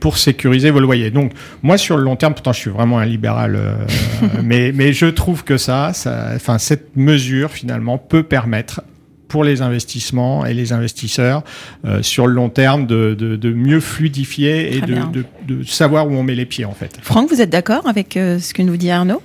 pour 0.00 0.18
sécuriser 0.18 0.70
vos 0.70 0.80
loyers. 0.80 1.10
Donc, 1.10 1.32
moi, 1.62 1.78
sur 1.78 1.96
le 1.96 2.02
long 2.02 2.16
terme, 2.16 2.34
pourtant, 2.34 2.52
je 2.52 2.60
suis 2.60 2.70
vraiment 2.70 2.98
un 2.98 3.06
libéral, 3.06 3.58
mais, 4.42 4.72
mais 4.74 4.92
je 4.92 5.06
trouve 5.06 5.29
que 5.34 5.56
ça, 5.56 5.92
enfin, 6.34 6.58
cette 6.58 6.96
mesure 6.96 7.50
finalement 7.50 7.98
peut 7.98 8.22
permettre 8.22 8.82
pour 9.30 9.44
les 9.44 9.62
investissements 9.62 10.44
et 10.44 10.52
les 10.52 10.72
investisseurs 10.74 11.42
euh, 11.86 12.02
sur 12.02 12.26
le 12.26 12.34
long 12.34 12.50
terme 12.50 12.86
de, 12.86 13.52
mieux 13.54 13.80
fluidifier 13.80 14.76
et 14.76 14.80
de, 14.82 15.64
savoir 15.64 16.08
où 16.08 16.12
on 16.12 16.22
met 16.22 16.34
les 16.34 16.46
pieds 16.46 16.66
en 16.66 16.74
fait. 16.74 16.98
Franck, 17.00 17.30
vous 17.30 17.40
êtes 17.40 17.50
d'accord 17.50 17.86
avec 17.86 18.16
euh, 18.16 18.38
ce 18.38 18.52
que 18.52 18.62
nous 18.62 18.76
dit 18.76 18.90
Arnaud? 18.90 19.22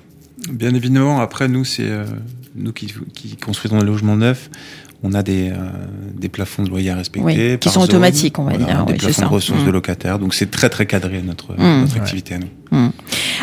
Bien 0.50 0.74
évidemment. 0.76 1.20
Après, 1.20 1.48
nous, 1.48 1.66
c'est 1.66 1.90
euh, 1.90 2.06
nous 2.56 2.72
qui, 2.72 2.94
qui, 3.14 3.36
construisons 3.36 3.80
des 3.80 3.86
logements 3.86 4.16
neufs 4.16 4.50
on 5.06 5.14
a 5.14 5.24
des, 5.24 5.50
euh, 5.50 5.56
des 6.16 6.30
plafonds 6.30 6.64
de 6.64 6.70
loyer 6.70 6.90
à 6.90 6.96
respecter. 6.96 7.58
qui 7.60 7.70
sont 7.70 7.82
automatiques, 7.82 8.40
on 8.40 8.46
va 8.46 8.58
dire. 8.58 8.86
Des 8.86 8.96
plafonds 8.96 9.22
de 9.22 9.28
ressources 9.28 9.64
de 9.64 9.70
mm. 9.70 9.74
locataires. 9.74 10.20
Donc 10.20 10.34
c'est 10.34 10.50
très 10.50 10.70
très 10.70 10.86
cadré 10.86 11.22
notre, 11.22 11.54
mm. 11.54 11.82
notre 11.82 11.98
activité 11.98 12.36
à 12.36 12.40
nous. 12.40 12.48
Mm. 12.72 12.92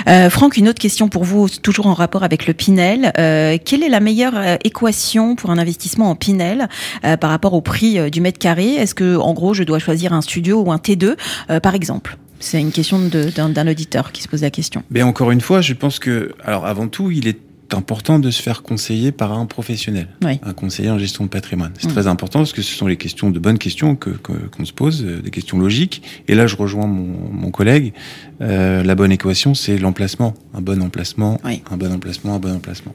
Euh, 0.09 0.31
Franck, 0.31 0.57
une 0.57 0.69
autre 0.69 0.81
question 0.81 1.09
pour 1.09 1.25
vous, 1.25 1.49
toujours 1.49 1.87
en 1.87 1.95
rapport 1.95 2.25
avec 2.25 2.47
le 2.47 2.55
Pinel. 2.55 3.13
Euh, 3.19 3.57
quelle 3.65 3.83
est 3.83 3.89
la 3.89 4.01
meilleure 4.01 4.35
équation 4.65 5.37
pour 5.37 5.51
un 5.51 5.59
investissement 5.59 6.11
en 6.11 6.17
Pinel 6.17 6.69
par 7.03 7.31
rapport 7.31 7.55
au 7.55 7.61
prix 7.61 8.11
du 8.11 8.21
mètre 8.21 8.39
carré? 8.39 8.75
Est-ce 8.75 8.95
que, 8.95 9.17
en 9.17 9.33
gros, 9.33 9.55
je 9.55 9.63
dois 9.63 9.79
choisir 9.79 10.13
un 10.13 10.21
studio 10.21 10.63
ou 10.63 10.73
un 10.73 10.79
T2, 10.79 11.15
par 11.61 11.75
exemple? 11.75 12.19
C'est 12.41 12.61
une 12.61 12.73
question 12.73 12.99
d'un 12.99 13.69
auditeur 13.69 14.11
qui 14.11 14.23
se 14.23 14.29
pose 14.29 14.43
la 14.43 14.51
question. 14.51 14.83
Mais 14.91 15.03
encore 15.03 15.31
une 15.31 15.41
fois, 15.41 15.61
je 15.61 15.75
pense 15.75 16.01
que, 16.01 16.33
alors 16.45 16.67
avant 16.67 16.89
tout, 16.89 17.13
il 17.13 17.29
est 17.29 17.39
important 17.75 18.19
de 18.19 18.31
se 18.31 18.43
faire 18.43 18.63
conseiller 18.63 19.13
par 19.13 19.33
un 19.33 19.47
professionnel, 19.47 20.09
un 20.23 20.53
conseiller 20.53 20.91
en 20.91 20.99
gestion 20.99 21.25
de 21.25 21.29
patrimoine. 21.29 21.73
C'est 21.79 21.89
mm. 21.89 21.93
très 21.93 22.07
important 22.07 22.41
parce 22.41 22.53
que 22.53 22.63
ce 22.63 22.75
sont 22.75 22.87
les 22.87 22.97
questions 22.97 23.31
de 23.31 23.39
bonnes 23.39 23.59
questions 23.59 23.97
que 23.97 24.11
qu'on 24.11 24.65
se 24.65 24.73
pose, 24.73 25.05
euh, 25.05 25.21
des 25.21 25.31
questions 25.31 25.59
logiques. 25.59 26.03
Et 26.29 26.35
là, 26.35 26.47
je 26.47 26.57
rejoins 26.57 26.87
mon, 26.87 27.33
mon 27.33 27.51
collègue. 27.51 27.93
Euh, 28.41 28.83
la 28.83 28.95
bonne 28.95 29.13
équation, 29.13 29.55
c'est 29.55 29.79
l'emplacement, 29.79 30.35
un 30.55 30.61
bon 30.61 30.83
emplacement, 30.83 31.41
un 31.45 31.77
bon 31.77 31.93
emplacement, 31.93 32.37
un 32.37 32.39
bon 32.39 32.55
emplacement. 32.55 32.95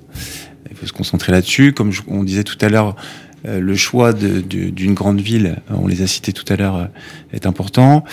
Il 0.70 0.76
faut 0.76 0.86
se 0.86 0.94
concentrer 0.94 1.32
là-dessus. 1.32 1.74
Comme 1.74 1.92
on 2.08 2.24
disait 2.24 2.44
tout 2.44 2.58
à 2.62 2.70
l'heure, 2.70 2.96
le 3.46 3.76
choix 3.76 4.14
d'une 4.14 4.94
grande 4.94 5.22
ville, 5.22 5.58
on 5.70 5.88
les 5.88 6.02
a 6.02 6.08
cités 6.08 6.34
tout 6.34 6.46
à 6.52 6.56
l'heure, 6.56 6.76
euh, 6.76 6.86
est 7.34 7.46
important. 7.46 8.04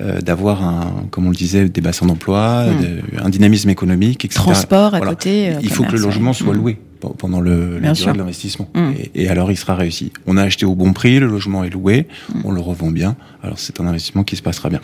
Euh, 0.00 0.20
d'avoir 0.20 0.62
un, 0.62 1.06
comme 1.10 1.26
on 1.26 1.30
le 1.30 1.36
disait, 1.36 1.68
des 1.68 1.80
bassins 1.80 2.06
d'emploi, 2.06 2.66
hmm. 2.66 3.18
un 3.24 3.28
dynamisme 3.28 3.70
économique, 3.70 4.24
etc. 4.24 4.40
Transport 4.40 4.94
à 4.94 5.00
côté. 5.00 5.52
Il 5.62 5.70
faut 5.70 5.84
que 5.84 5.92
le 5.92 5.98
logement 5.98 6.32
soit 6.32 6.52
hmm. 6.52 6.56
loué 6.56 6.78
pendant 6.98 7.40
le, 7.40 7.78
la 7.78 7.92
durée 7.92 8.12
de 8.12 8.18
l'investissement. 8.18 8.68
Mm. 8.74 8.92
Et, 9.14 9.28
alors, 9.28 9.50
il 9.50 9.56
sera 9.56 9.74
réussi. 9.74 10.12
On 10.26 10.36
a 10.36 10.42
acheté 10.42 10.66
au 10.66 10.74
bon 10.74 10.92
prix, 10.92 11.18
le 11.18 11.26
logement 11.26 11.64
est 11.64 11.70
loué, 11.70 12.06
mm. 12.34 12.40
on 12.44 12.52
le 12.52 12.60
revend 12.60 12.90
bien. 12.90 13.16
Alors, 13.42 13.58
c'est 13.58 13.80
un 13.80 13.86
investissement 13.86 14.24
qui 14.24 14.36
se 14.36 14.42
passera 14.42 14.68
bien. 14.68 14.80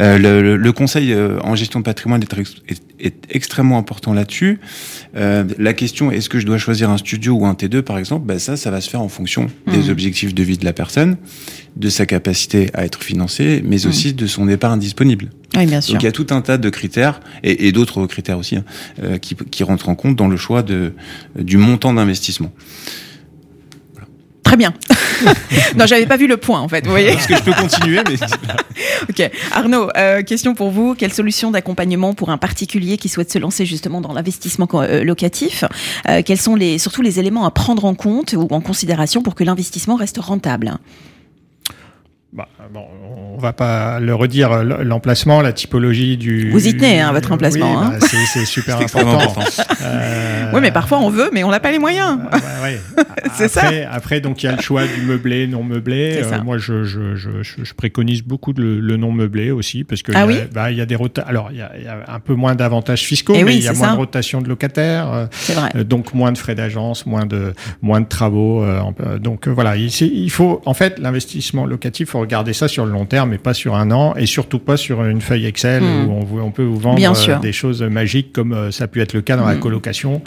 Euh, 0.00 0.18
le, 0.18 0.56
le, 0.56 0.72
conseil 0.72 1.12
euh, 1.12 1.38
en 1.42 1.54
gestion 1.54 1.80
de 1.80 1.84
patrimoine 1.84 2.22
est, 2.22 2.74
est, 2.98 3.14
extrêmement 3.30 3.78
important 3.78 4.12
là-dessus. 4.12 4.58
Euh, 5.16 5.44
la 5.58 5.72
question, 5.72 6.10
est-ce 6.10 6.28
que 6.28 6.40
je 6.40 6.46
dois 6.46 6.58
choisir 6.58 6.90
un 6.90 6.98
studio 6.98 7.34
ou 7.34 7.46
un 7.46 7.54
T2, 7.54 7.82
par 7.82 7.98
exemple? 7.98 8.26
Ben 8.26 8.38
Ça, 8.38 8.56
ça 8.56 8.70
va 8.70 8.80
se 8.80 8.90
faire 8.90 9.02
en 9.02 9.08
fonction 9.08 9.48
des 9.68 9.88
mm. 9.88 9.90
objectifs 9.90 10.34
de 10.34 10.42
vie 10.42 10.58
de 10.58 10.64
la 10.64 10.72
personne, 10.72 11.16
de 11.76 11.88
sa 11.88 12.06
capacité 12.06 12.70
à 12.74 12.84
être 12.84 13.02
financé, 13.02 13.62
mais 13.64 13.86
aussi 13.86 14.12
de 14.12 14.26
son 14.26 14.48
épargne 14.48 14.80
disponible. 14.80 15.30
Oui, 15.56 15.66
bien 15.66 15.80
sûr. 15.80 15.94
Donc 15.94 16.02
il 16.02 16.06
y 16.06 16.08
a 16.08 16.12
tout 16.12 16.26
un 16.30 16.40
tas 16.40 16.58
de 16.58 16.70
critères 16.70 17.20
et, 17.42 17.68
et 17.68 17.72
d'autres 17.72 18.06
critères 18.06 18.38
aussi 18.38 18.56
hein, 18.56 18.64
euh, 19.02 19.18
qui, 19.18 19.34
qui, 19.34 19.64
rentrent 19.64 19.88
en 19.88 19.94
compte 19.94 20.16
dans 20.16 20.28
le 20.28 20.36
choix 20.36 20.62
de, 20.62 20.94
du 21.36 21.56
montant 21.56 21.92
d'investissement. 21.92 22.52
Très 24.42 24.56
bien. 24.58 24.74
non, 25.76 25.86
j'avais 25.86 26.06
pas 26.06 26.16
vu 26.16 26.26
le 26.26 26.36
point 26.36 26.60
en 26.60 26.68
fait. 26.68 26.84
Vous 26.84 26.90
voyez 26.90 27.08
Est-ce 27.08 27.26
que 27.26 27.36
je 27.36 27.42
peux 27.42 27.54
continuer 27.54 28.00
mais... 28.06 28.16
Ok, 29.08 29.30
Arnaud, 29.52 29.88
euh, 29.96 30.22
question 30.22 30.54
pour 30.54 30.70
vous. 30.70 30.94
Quelle 30.94 31.12
solution 31.12 31.50
d'accompagnement 31.50 32.12
pour 32.12 32.30
un 32.30 32.38
particulier 32.38 32.98
qui 32.98 33.08
souhaite 33.08 33.32
se 33.32 33.38
lancer 33.38 33.64
justement 33.64 34.00
dans 34.00 34.12
l'investissement 34.12 34.68
euh, 34.74 35.04
locatif 35.04 35.64
euh, 36.08 36.22
Quels 36.24 36.40
sont 36.40 36.54
les, 36.54 36.78
surtout 36.78 37.02
les 37.02 37.18
éléments 37.18 37.46
à 37.46 37.50
prendre 37.50 37.84
en 37.84 37.94
compte 37.94 38.34
ou 38.34 38.46
en 38.50 38.60
considération 38.60 39.22
pour 39.22 39.34
que 39.34 39.44
l'investissement 39.44 39.96
reste 39.96 40.18
rentable? 40.18 40.78
Bah, 42.32 42.48
bon, 42.70 42.84
on 43.34 43.38
va 43.38 43.52
pas 43.52 44.00
le 44.00 44.14
redire, 44.14 44.62
l'emplacement, 44.64 45.40
la 45.40 45.52
typologie 45.52 46.16
du. 46.16 46.50
Vous 46.50 46.66
y 46.66 46.76
tenez, 46.76 47.00
hein, 47.00 47.12
votre 47.12 47.32
emplacement. 47.32 47.72
Oui, 47.72 47.86
hein. 47.86 47.98
bah, 48.00 48.06
c'est 48.32 48.44
super 48.44 48.80
important. 48.80 49.18
euh... 49.82 50.50
Oui, 50.52 50.60
mais 50.60 50.70
parfois 50.70 50.98
on 50.98 51.08
veut, 51.08 51.30
mais 51.32 51.44
on 51.44 51.50
n'a 51.50 51.60
pas 51.60 51.70
les 51.70 51.78
moyens. 51.78 52.18
Euh, 52.32 52.62
ouais, 52.62 52.80
c'est 53.34 53.48
ça. 53.48 53.62
Après, 53.90 54.20
donc 54.20 54.42
il 54.42 54.46
y 54.46 54.48
a 54.48 54.56
le 54.56 54.62
choix 54.62 54.84
du 54.86 55.02
meublé, 55.02 55.46
non 55.46 55.62
meublé. 55.62 56.20
Euh, 56.22 56.42
moi, 56.42 56.58
je, 56.58 56.84
je, 56.84 57.16
je, 57.16 57.30
je, 57.42 57.74
préconise 57.74 58.22
beaucoup 58.22 58.52
le, 58.52 58.80
le, 58.80 58.96
non 58.96 59.12
meublé 59.12 59.50
aussi, 59.50 59.84
parce 59.84 60.02
que 60.02 60.12
ah 60.14 60.26
il 60.28 60.36
y, 60.36 60.40
bah, 60.52 60.70
y, 60.70 60.80
a 60.80 60.86
des 60.86 60.94
rotations. 60.94 61.28
Alors, 61.28 61.48
il 61.50 61.56
y, 61.56 61.84
y, 61.84 61.88
a 61.88 62.04
un 62.08 62.20
peu 62.20 62.34
moins 62.34 62.54
d'avantages 62.54 63.02
fiscaux, 63.02 63.34
eh 63.36 63.44
mais 63.44 63.56
il 63.56 63.62
y 63.62 63.68
a 63.68 63.72
moins 63.72 63.92
de 63.92 63.98
rotation 63.98 64.42
de 64.42 64.48
locataires. 64.48 65.12
Euh, 65.12 65.26
vrai. 65.48 65.84
donc 65.84 66.14
moins 66.14 66.32
de 66.32 66.38
frais 66.38 66.54
d'agence, 66.54 67.06
moins 67.06 67.26
de 67.26 67.54
moins 67.80 68.00
de 68.00 68.06
travaux. 68.06 68.64
donc 69.18 69.48
voilà, 69.48 69.76
il, 69.76 69.88
il, 69.88 70.30
faut 70.30 70.60
en 70.66 70.74
fait 70.74 70.98
l'investissement 70.98 71.66
locatif 71.66 72.12
regarder 72.12 72.51
ça 72.52 72.68
sur 72.68 72.84
le 72.84 72.92
long 72.92 73.06
terme 73.06 73.32
et 73.32 73.38
pas 73.38 73.54
sur 73.54 73.74
un 73.74 73.90
an 73.90 74.14
et 74.16 74.26
surtout 74.26 74.58
pas 74.58 74.76
sur 74.76 75.04
une 75.04 75.20
feuille 75.20 75.46
Excel 75.46 75.82
hmm. 75.82 76.08
où 76.08 76.40
on, 76.40 76.50
peut 76.50 76.62
vous 76.62 76.78
vendre 76.78 77.00
euh, 77.00 77.38
des 77.38 77.52
choses 77.52 77.82
magiques 77.82 78.32
comme 78.32 78.52
euh, 78.52 78.70
ça 78.70 78.84
a 78.84 78.86
pu 78.86 79.00
être 79.00 79.12
le 79.12 79.22
cas 79.22 79.36
dans 79.36 79.46
la 79.46 79.54
hmm. 79.54 79.60
colocation. 79.60 80.22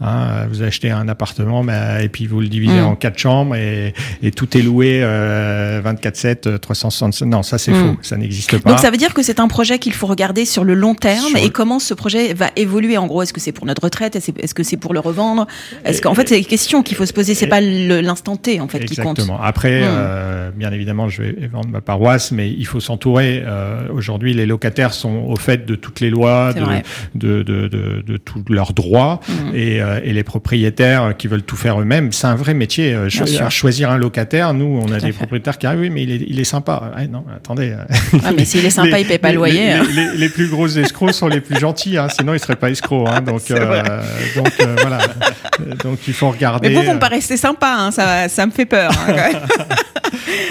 Hein, 0.00 0.46
vous 0.50 0.62
achetez 0.62 0.90
un 0.90 1.08
appartement 1.08 1.64
bah, 1.64 2.02
et 2.02 2.08
puis 2.08 2.26
vous 2.26 2.40
le 2.40 2.48
divisez 2.48 2.80
hmm. 2.80 2.86
en 2.86 2.94
quatre 2.96 3.18
chambres 3.18 3.56
et, 3.56 3.94
tout 4.34 4.58
est 4.58 4.62
loué 4.62 5.00
24/7, 5.00 6.58
365. 6.58 7.26
Non, 7.26 7.42
ça 7.42 7.58
c'est 7.58 7.72
faux, 7.72 7.96
ça 8.02 8.16
n'existe 8.16 8.58
pas. 8.58 8.70
Donc 8.70 8.78
ça 8.80 8.90
veut 8.90 8.96
dire 8.96 9.14
que 9.14 9.22
c'est 9.22 9.40
un 9.40 9.48
projet 9.48 9.78
qu'il 9.78 9.94
faut 9.94 10.06
regarder 10.06 10.44
sur 10.44 10.64
le 10.64 10.74
long 10.74 10.94
terme 10.94 11.36
et 11.36 11.50
comment 11.50 11.78
ce 11.78 11.94
projet 11.94 12.34
va 12.34 12.50
évoluer 12.56 12.98
en 12.98 13.06
gros. 13.06 13.22
Est-ce 13.22 13.32
que 13.32 13.40
c'est 13.40 13.52
pour 13.52 13.66
notre 13.66 13.84
retraite? 13.84 14.16
Est-ce 14.16 14.54
que 14.54 14.62
c'est 14.62 14.76
pour 14.76 14.92
le 14.92 15.00
revendre? 15.00 15.46
Est-ce 15.84 16.02
qu'en 16.02 16.14
fait 16.14 16.28
c'est 16.28 16.38
des 16.38 16.44
questions 16.44 16.82
qu'il 16.82 16.96
faut 16.96 17.06
se 17.06 17.12
poser 17.12 17.34
C'est 17.34 17.46
pas 17.46 17.60
l'instant 17.60 18.36
T 18.36 18.60
en 18.60 18.68
fait 18.68 18.80
qui 18.84 18.96
compte. 18.96 19.18
Exactement. 19.18 19.40
Après, 19.40 19.82
euh, 19.84 20.50
bien 20.50 20.72
évidemment, 20.72 21.08
je 21.08 21.22
vais 21.22 21.50
vendre 21.66 21.80
paroisse, 21.80 22.32
mais 22.32 22.50
il 22.50 22.66
faut 22.66 22.80
s'entourer. 22.80 23.42
Euh, 23.44 23.88
aujourd'hui, 23.92 24.34
les 24.34 24.46
locataires 24.46 24.92
sont 24.92 25.24
au 25.28 25.36
fait 25.36 25.66
de 25.66 25.74
toutes 25.74 26.00
les 26.00 26.10
lois, 26.10 26.52
de, 26.52 26.62
de, 27.14 27.42
de, 27.42 28.02
de, 28.06 28.16
tous 28.16 28.44
leurs 28.48 28.72
droits, 28.72 29.20
mhm. 29.28 29.54
et, 29.54 29.80
euh, 29.80 30.00
et, 30.02 30.12
les 30.12 30.24
propriétaires 30.24 31.16
qui 31.16 31.28
veulent 31.28 31.42
tout 31.42 31.56
faire 31.56 31.80
eux-mêmes, 31.80 32.12
c'est 32.12 32.26
un 32.26 32.34
vrai 32.34 32.54
métier. 32.54 32.94
Euh, 32.94 33.08
choisir 33.50 33.90
un 33.90 33.98
locataire, 33.98 34.54
nous, 34.54 34.80
on 34.82 34.92
a 34.92 34.98
des 34.98 35.12
propriétaires 35.12 35.58
qui 35.58 35.66
arrivent, 35.66 35.80
oui, 35.80 35.90
mais 35.90 36.02
il 36.02 36.10
est, 36.10 36.26
il 36.26 36.40
est 36.40 36.44
sympa. 36.44 36.92
Ah, 36.94 37.06
non, 37.06 37.24
attendez. 37.34 37.74
Ah, 38.24 38.32
mais 38.36 38.44
s'il 38.44 38.64
est 38.64 38.70
sympa, 38.70 38.98
il 39.00 39.06
paie 39.06 39.18
pas 39.18 39.30
le 39.30 39.36
loyer. 39.36 39.72
Hein. 39.72 39.84
Les, 39.94 40.16
les, 40.16 40.28
plus 40.28 40.48
gros 40.48 40.68
escrocs 40.68 41.12
sont 41.12 41.28
les 41.28 41.40
plus 41.40 41.58
gentils, 41.58 41.98
hein, 41.98 42.08
sinon 42.08 42.34
ils 42.34 42.40
seraient 42.40 42.56
pas 42.56 42.70
escrocs. 42.70 43.08
Hein, 43.08 43.20
donc, 43.26 43.48
donc 43.48 44.52
voilà. 44.80 44.98
Donc 45.82 45.98
il 46.06 46.14
faut 46.14 46.30
regarder. 46.30 46.68
Mais 46.68 46.74
vous, 46.74 46.82
vous 46.82 46.94
me 46.94 46.98
paraissez 46.98 47.36
sympa, 47.36 47.74
hein, 47.78 47.90
ça, 47.90 48.28
ça 48.28 48.46
me 48.46 48.52
fait 48.52 48.66
peur. 48.66 48.90
Hein, 49.08 49.14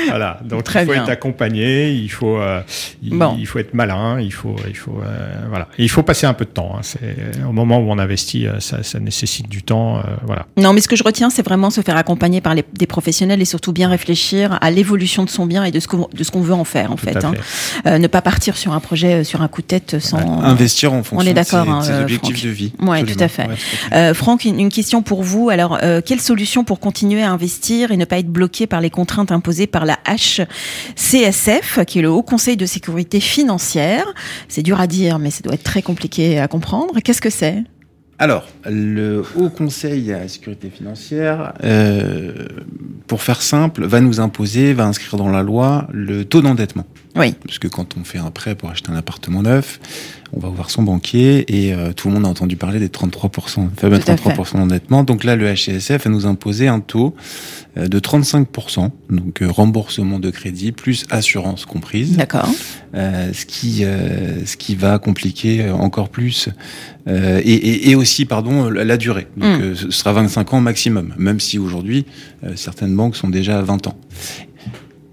voilà. 0.10 0.40
Donc 0.44 0.64
Très 0.64 0.84
il 0.84 0.86
faut 0.88 0.94
être 0.94 1.10
accompagné, 1.10 1.92
il 1.92 2.10
faut, 2.10 2.38
euh, 2.38 2.62
il, 3.04 3.46
faut 3.46 3.60
être 3.60 3.74
malin, 3.74 4.20
il 4.20 4.32
faut, 4.32 4.56
il 4.68 4.76
faut, 4.76 5.00
euh, 5.04 5.46
voilà. 5.50 5.68
il 5.78 5.90
faut 5.90 6.04
passer 6.04 6.26
un 6.26 6.34
peu 6.34 6.46
de 6.46 6.50
temps. 6.50 6.76
Hein. 6.76 6.82
C'est 6.82 7.16
au 7.48 7.52
moment 7.52 7.80
où 7.80 7.90
on 7.90 7.98
investit, 7.98 8.48
euh, 8.48 8.60
ça, 8.60 8.84
ça 8.84 9.00
nécessite 9.00 9.50
du 9.50 9.64
temps, 9.64 10.02
voilà. 10.26 10.46
Non, 10.58 10.74
mais 10.74 10.82
ce 10.82 10.88
que 10.88 10.96
je 10.96 11.04
retiens, 11.04 11.30
c'est 11.30 11.44
vraiment 11.44 11.70
se 11.70 11.82
faire 11.82 11.98
accompagner 11.98 12.42
par 12.42 12.56
les, 12.56 12.64
des 12.74 12.88
professionnels 12.88 13.42
et 13.42 13.46
surtout 13.46 13.74
bien 13.74 13.90
réfléchir 13.90 14.58
à 14.62 14.72
l'évolution 14.72 15.24
de 15.24 15.30
son 15.30 15.46
bien 15.46 15.64
et 15.64 15.72
de 15.72 15.80
ce 15.80 15.88
qu'on, 15.88 16.08
de 16.14 16.24
ce 16.24 16.32
qu'on 16.32 16.42
veut 16.42 16.54
en 16.54 16.66
faire 16.66 16.92
en 16.92 16.98
fait. 16.98 17.18
Hein. 17.24 17.34
ne 17.98 18.08
pas 18.08 18.22
partir 18.22 18.58
sur 18.58 18.74
un 18.74 18.80
projet 18.80 19.24
sur 19.24 19.42
un 19.42 19.48
coup 19.48 19.62
de 19.62 19.68
tête 19.68 20.00
sans 20.00 20.42
investir 20.42 20.94
en 20.94 21.04
fonction 21.04 21.26
on 21.26 21.30
est 21.30 21.34
d'accord, 21.34 21.80
de 21.80 21.84
ses, 21.84 21.92
hein, 21.92 22.02
objectifs 22.02 22.44
de 22.44 22.50
vie. 22.50 22.74
Ouais, 22.80 23.04
tout 23.04 23.20
à 23.20 23.28
fait. 23.28 24.14
Franck, 24.14 24.46
une, 24.46 24.60
une, 24.60 24.70
question 24.70 25.02
pour 25.02 25.24
vous. 25.24 25.50
Alors, 25.50 25.80
quelle 26.06 26.22
solution 26.22 26.64
pour 26.64 26.80
continuer 26.80 27.24
à 27.24 27.32
investir 27.32 27.92
et 27.92 27.98
ne 27.98 28.06
pas 28.06 28.20
être 28.20 28.30
bloqué 28.30 28.68
par 28.68 28.82
les 28.82 28.90
contraintes 28.90 29.32
imposées 29.32 29.68
par 29.76 29.84
la 29.84 30.00
HCSF, 30.08 31.84
qui 31.86 32.00
est 32.00 32.02
le 32.02 32.10
Haut 32.10 32.24
Conseil 32.24 32.56
de 32.56 32.66
sécurité 32.66 33.20
financière. 33.20 34.06
C'est 34.48 34.62
dur 34.62 34.80
à 34.80 34.88
dire, 34.88 35.20
mais 35.20 35.32
ça 35.32 35.42
doit 35.42 35.54
être 35.54 35.66
très 35.66 35.82
compliqué 35.82 36.40
à 36.40 36.48
comprendre. 36.48 36.98
Qu'est-ce 37.02 37.20
que 37.20 37.30
c'est? 37.30 37.62
Alors, 38.18 38.48
le 38.64 39.26
Haut 39.36 39.50
Conseil 39.50 40.14
à 40.14 40.30
sécurité 40.30 40.70
financière, 40.70 41.52
euh, 41.66 42.32
pour 43.08 43.22
faire 43.22 43.42
simple, 43.42 43.84
va 43.86 44.00
nous 44.00 44.22
imposer, 44.22 44.72
va 44.72 44.86
inscrire 44.86 45.18
dans 45.18 45.28
la 45.28 45.44
loi 45.44 45.90
le 45.92 46.24
taux 46.24 46.42
d'endettement. 46.42 46.86
Oui. 47.16 47.34
Parce 47.46 47.60
que 47.60 47.68
quand 47.68 47.96
on 47.98 48.04
fait 48.04 48.18
un 48.18 48.32
prêt 48.32 48.56
pour 48.56 48.70
acheter 48.70 48.92
un 48.92 48.96
appartement 48.96 49.42
neuf, 49.42 49.80
on 50.34 50.40
va 50.40 50.50
voir 50.50 50.70
son 50.70 50.84
banquier 50.84 51.46
et 51.48 51.74
euh, 51.74 51.94
tout 51.94 52.10
le 52.10 52.14
monde 52.14 52.26
a 52.26 52.28
entendu 52.28 52.58
parler 52.58 52.80
des 52.80 52.90
33%, 52.90 53.70
faible 53.78 53.96
33% 53.98 54.58
d'endettement. 54.58 55.04
Donc 55.04 55.24
là, 55.24 55.36
le 55.36 55.54
HCSF 55.54 56.06
a 56.06 56.10
nous 56.10 56.26
imposé 56.26 56.68
un 56.68 56.82
taux 56.82 57.16
euh, 57.78 57.88
de 57.88 58.00
35%, 58.00 58.90
donc 59.10 59.42
euh, 59.42 59.50
remboursement 59.50 60.20
de 60.20 60.30
crédit 60.30 60.74
plus 60.74 61.06
assurance 61.10 61.66
comprise. 61.66 62.18
D'accord. 62.18 62.50
ce 62.94 63.46
qui 63.46 63.84
ce 64.46 64.58
qui 64.58 64.76
va 64.76 65.00
compliquer 65.00 65.70
encore 65.70 66.10
plus 66.10 66.50
et, 67.08 67.14
et, 67.14 67.90
et, 67.92 67.96
aussi 67.96 68.26
pardon 68.26 68.70
la 68.70 68.98
durée. 68.98 69.28
Donc 69.38 69.62
hmm. 69.62 69.76
ce 69.76 69.92
sera 69.92 70.14
25 70.14 70.54
ans 70.54 70.62
maximum, 70.62 71.14
même 71.18 71.40
si 71.40 71.60
aujourd'hui 71.60 72.06
certaines 72.56 72.96
banques 72.96 73.16
sont 73.16 73.30
déjà 73.30 73.60
à 73.60 73.62
20 73.62 73.88
ans. 73.88 73.98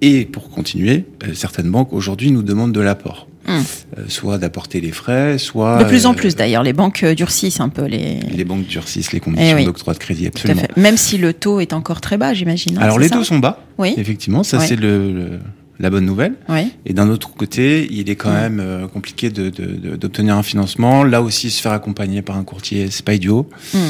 Et 0.03 0.25
pour 0.25 0.51
continuer, 0.51 1.05
certaines 1.33 1.71
banques 1.71 1.93
aujourd'hui 1.93 2.33
nous 2.33 2.43
demandent 2.43 2.73
de 2.73 2.81
l'apport. 2.81 3.29
Hum. 3.49 3.63
Euh, 3.99 4.03
soit 4.07 4.39
d'apporter 4.39 4.81
les 4.81 4.93
frais, 4.93 5.37
soit 5.37 5.83
de 5.83 5.89
plus 5.89 6.07
en 6.07 6.15
plus 6.15 6.37
d'ailleurs. 6.37 6.63
Les 6.63 6.73
banques 6.73 7.03
euh, 7.03 7.15
durcissent 7.15 7.59
un 7.59 7.69
peu 7.69 7.87
les. 7.87 8.21
Les 8.21 8.45
banques 8.45 8.67
durcissent 8.67 9.13
les 9.13 9.19
conditions 9.19 9.57
eh 9.59 9.65
d'octroi 9.65 9.95
de 9.95 9.99
crédit, 9.99 10.29
absolument. 10.29 10.63
Même 10.77 10.97
si 10.97 11.19
le 11.19 11.33
taux 11.33 11.59
est 11.59 11.73
encore 11.73 12.01
très 12.01 12.17
bas, 12.17 12.35
j'imagine. 12.35 12.79
Hein, 12.79 12.83
Alors 12.83 13.01
les 13.01 13.11
taux 13.11 13.25
sont 13.25 13.41
bas. 13.41 13.65
Oui. 13.79 13.95
Effectivement, 13.97 14.45
ça 14.45 14.61
c'est 14.61 14.77
le, 14.77 15.41
la 15.83 15.91
bonne 15.91 16.07
nouvelle. 16.07 16.35
Oui. 16.49 16.73
Et 16.87 16.95
d'un 16.95 17.11
autre 17.11 17.35
côté, 17.35 17.87
il 17.91 18.09
est 18.09 18.17
quand 18.17 18.33
même 18.33 18.61
euh, 18.61 18.87
compliqué 18.89 19.31
d'obtenir 19.31 20.37
un 20.37 20.43
financement. 20.43 21.05
Là 21.05 21.21
aussi, 21.21 21.51
se 21.51 21.61
faire 21.61 21.73
accompagner 21.73 22.23
par 22.23 22.37
un 22.37 22.45
courtier, 22.45 22.89
c'est 22.91 23.05
pas 23.05 23.15
idiot, 23.15 23.49
hum. 23.75 23.81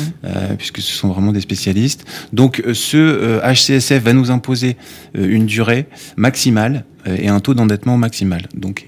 puisque 0.57 0.81
ce 0.81 0.93
sont 0.93 1.09
vraiment 1.09 1.33
des 1.33 1.41
spécialistes. 1.41 2.05
Donc, 2.33 2.63
ce 2.73 3.41
HCSF 3.45 4.03
va 4.03 4.13
nous 4.13 4.31
imposer 4.31 4.77
une 5.15 5.47
durée 5.47 5.87
maximale 6.17 6.85
et 7.07 7.29
un 7.29 7.41
taux 7.41 7.55
d'endettement 7.55 7.99
maximal. 7.99 8.49
Donc, 8.55 8.87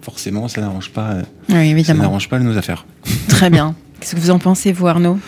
forcément, 0.00 0.48
ça 0.48 0.60
n'arrange 0.60 0.90
pas, 0.90 1.18
oui, 1.50 1.84
ça 1.84 1.94
n'arrange 1.94 2.28
pas 2.28 2.38
nos 2.38 2.56
affaires. 2.56 2.86
Très 3.28 3.50
bien. 3.50 3.74
Qu'est-ce 4.00 4.16
que 4.16 4.20
vous 4.20 4.30
en 4.30 4.38
pensez, 4.38 4.72
vous, 4.72 4.86
Arnaud, 4.86 5.18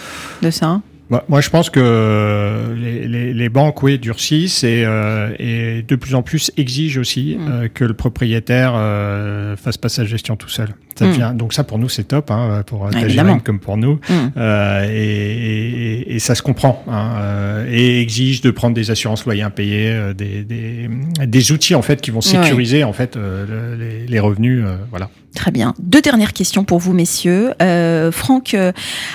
de 0.40 0.50
ça? 0.50 0.80
Moi, 1.28 1.40
je 1.40 1.50
pense 1.50 1.68
que 1.70 2.74
les, 2.76 3.34
les, 3.34 3.48
banques, 3.48 3.82
oui, 3.82 3.98
durcissent 3.98 4.64
et, 4.64 4.84
euh, 4.86 5.34
et, 5.38 5.82
de 5.82 5.96
plus 5.96 6.14
en 6.14 6.22
plus 6.22 6.50
exigent 6.56 7.00
aussi 7.00 7.36
mm. 7.38 7.48
euh, 7.50 7.68
que 7.68 7.84
le 7.84 7.94
propriétaire 7.94 8.72
euh, 8.74 9.56
fasse 9.56 9.76
pas 9.76 9.88
sa 9.88 10.04
gestion 10.04 10.36
tout 10.36 10.48
seul. 10.48 10.74
Ça 10.98 11.06
mm. 11.06 11.36
donc 11.36 11.52
ça, 11.52 11.64
pour 11.64 11.78
nous, 11.78 11.88
c'est 11.88 12.04
top, 12.04 12.30
hein, 12.30 12.62
pour 12.66 12.88
Évidemment. 12.94 13.38
comme 13.38 13.60
pour 13.60 13.76
nous. 13.76 13.94
Mm. 14.08 14.14
Euh, 14.36 14.86
et, 14.90 16.14
et, 16.14 16.18
ça 16.18 16.34
se 16.34 16.42
comprend. 16.42 16.82
Hein, 16.88 17.12
euh, 17.18 17.66
et 17.70 18.00
exige 18.00 18.40
de 18.40 18.50
prendre 18.50 18.74
des 18.74 18.90
assurances 18.90 19.24
loyers 19.24 19.42
impayés, 19.42 19.88
euh, 19.90 20.14
des, 20.14 20.44
des, 20.44 20.88
des, 21.26 21.52
outils 21.52 21.74
en 21.74 21.82
fait 21.82 22.00
qui 22.00 22.10
vont 22.10 22.20
sécuriser 22.20 22.84
en 22.84 22.92
fait 22.92 23.16
les, 23.16 24.06
les, 24.06 24.20
revenus. 24.20 24.64
voilà. 24.90 25.10
Très 25.34 25.50
bien. 25.50 25.74
Deux 25.78 26.02
dernières 26.02 26.34
questions 26.34 26.64
pour 26.64 26.78
vous, 26.78 26.92
messieurs. 26.92 27.54
Euh, 27.62 28.12
Franck, 28.12 28.52
euh, 28.54 28.72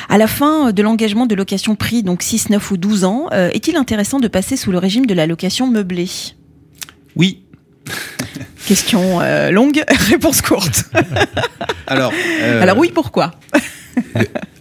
à 0.10 0.18
la 0.18 0.28
fin 0.28 0.72
de 0.72 0.82
l'engagement 0.82 1.28
de 1.28 1.36
location 1.36 1.76
pris, 1.76 2.02
donc 2.02 2.24
6, 2.24 2.50
9 2.50 2.72
ou 2.72 2.78
12 2.78 3.04
ans, 3.04 3.28
euh, 3.34 3.50
est-il 3.52 3.76
intéressant 3.76 4.20
de 4.20 4.28
passer 4.28 4.58
sous 4.58 4.72
le 4.72 4.80
régime 4.80 5.06
de 5.06 5.14
la 5.14 5.28
location 5.28 5.68
meublée? 5.68 6.10
Oui. 7.16 7.44
Question 8.68 9.20
longue, 9.52 9.84
réponse 10.10 10.42
courte. 10.42 10.86
Alors, 11.86 12.12
Alors 12.62 12.78
oui, 12.78 12.92
pourquoi? 12.94 13.32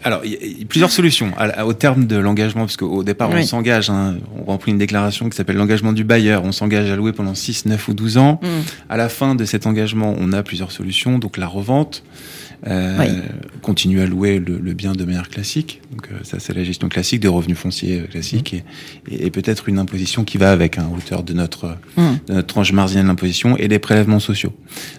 Alors, 0.06 0.20
il 0.24 0.60
y, 0.60 0.62
a 0.62 0.66
plusieurs 0.66 0.92
solutions 0.92 1.32
au 1.64 1.72
terme 1.72 2.06
de 2.06 2.16
l'engagement, 2.16 2.60
parce 2.60 2.76
qu'au 2.76 3.02
départ, 3.02 3.28
on 3.28 3.42
s'engage, 3.42 3.90
hein, 3.90 4.14
on 4.38 4.44
remplit 4.44 4.70
une 4.70 4.78
déclaration 4.78 5.28
qui 5.28 5.36
s'appelle 5.36 5.56
l'engagement 5.56 5.92
du 5.92 6.04
bailleur, 6.04 6.44
on 6.44 6.52
s'engage 6.52 6.88
à 6.88 6.94
louer 6.94 7.12
pendant 7.12 7.34
6, 7.34 7.66
9 7.66 7.88
ou 7.88 7.92
12 7.92 8.16
ans. 8.18 8.38
Mm. 8.40 8.46
À 8.88 8.96
la 8.96 9.08
fin 9.08 9.34
de 9.34 9.44
cet 9.44 9.66
engagement, 9.66 10.14
on 10.16 10.32
a 10.32 10.44
plusieurs 10.44 10.70
solutions, 10.70 11.18
donc 11.18 11.36
la 11.36 11.48
revente, 11.48 12.04
euh, 12.66 13.20
continuer 13.62 14.02
à 14.02 14.06
louer 14.06 14.38
le, 14.38 14.58
le, 14.58 14.72
bien 14.74 14.92
de 14.92 15.04
manière 15.04 15.28
classique. 15.28 15.80
Donc 15.92 16.08
euh, 16.10 16.18
ça, 16.22 16.38
c'est 16.40 16.54
la 16.54 16.64
gestion 16.64 16.88
classique 16.88 17.20
des 17.20 17.28
revenus 17.28 17.58
fonciers 17.58 18.00
euh, 18.00 18.06
classiques 18.06 18.54
mmh. 18.54 19.12
et, 19.12 19.26
et, 19.26 19.30
peut-être 19.30 19.68
une 19.68 19.78
imposition 19.78 20.24
qui 20.24 20.38
va 20.38 20.52
avec, 20.52 20.78
un 20.78 20.82
hein, 20.82 20.90
hauteur 20.96 21.22
de 21.22 21.32
notre, 21.32 21.76
mmh. 21.96 22.02
de 22.28 22.34
notre 22.34 22.46
tranche 22.46 22.72
marginale 22.72 23.06
d'imposition 23.06 23.56
et 23.56 23.68
des 23.68 23.78
prélèvements 23.78 24.20
sociaux. 24.20 24.52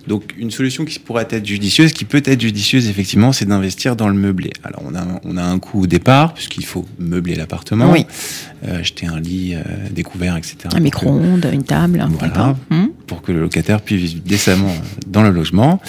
Donc 0.07 0.33
une 0.37 0.51
solution 0.51 0.85
qui 0.85 0.99
pourrait 0.99 1.27
être 1.29 1.45
judicieuse, 1.45 1.93
qui 1.93 2.05
peut 2.05 2.21
être 2.25 2.41
judicieuse 2.41 2.87
effectivement, 2.89 3.31
c'est 3.31 3.45
d'investir 3.45 3.95
dans 3.95 4.07
le 4.07 4.15
meublé. 4.15 4.51
Alors 4.63 4.83
on 4.85 4.95
a, 4.95 5.03
on 5.23 5.37
a 5.37 5.43
un 5.43 5.59
coût 5.59 5.83
au 5.83 5.87
départ 5.87 6.33
puisqu'il 6.33 6.65
faut 6.65 6.85
meubler 6.99 7.35
l'appartement, 7.35 7.91
oui. 7.91 8.05
euh, 8.67 8.79
acheter 8.79 9.07
un 9.07 9.19
lit 9.19 9.55
euh, 9.55 9.61
découvert, 9.91 10.37
etc. 10.37 10.57
Un 10.73 10.79
micro-ondes, 10.79 11.49
une 11.51 11.63
table, 11.63 12.05
voilà, 12.19 12.55
mmh. 12.69 12.85
pour 13.07 13.21
que 13.21 13.31
le 13.31 13.41
locataire 13.41 13.81
puisse 13.81 14.01
vivre 14.01 14.21
décemment 14.25 14.73
dans 15.07 15.23
le 15.23 15.31
logement. 15.31 15.81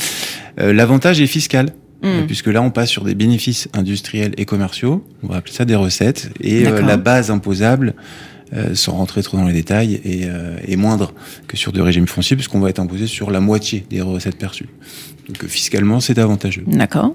Euh, 0.60 0.72
l'avantage 0.72 1.20
est 1.20 1.26
fiscal. 1.26 1.72
Euh, 2.04 2.22
mm. 2.22 2.26
puisque 2.26 2.46
là 2.46 2.62
on 2.62 2.70
passe 2.70 2.90
sur 2.90 3.02
des 3.02 3.16
bénéfices 3.16 3.68
industriels 3.74 4.32
et 4.36 4.44
commerciaux, 4.44 5.04
on 5.24 5.28
va 5.28 5.38
appeler 5.38 5.52
ça 5.52 5.64
des 5.64 5.74
recettes, 5.74 6.30
et 6.40 6.64
euh, 6.64 6.80
la 6.80 6.96
base 6.96 7.32
imposable, 7.32 7.94
sans 8.74 8.92
rentrer 8.92 9.22
trop 9.22 9.36
dans 9.36 9.46
les 9.46 9.52
détails, 9.52 10.00
est, 10.04 10.76
moindre 10.76 11.12
que 11.46 11.56
sur 11.56 11.72
des 11.72 11.82
régimes 11.82 12.06
fonciers, 12.06 12.36
puisqu'on 12.36 12.60
va 12.60 12.70
être 12.70 12.78
imposé 12.78 13.06
sur 13.06 13.30
la 13.30 13.40
moitié 13.40 13.84
des 13.90 14.00
recettes 14.00 14.38
perçues. 14.38 14.68
Donc 15.28 15.46
fiscalement, 15.46 16.00
c'est 16.00 16.18
avantageux. 16.18 16.64
D'accord. 16.66 17.14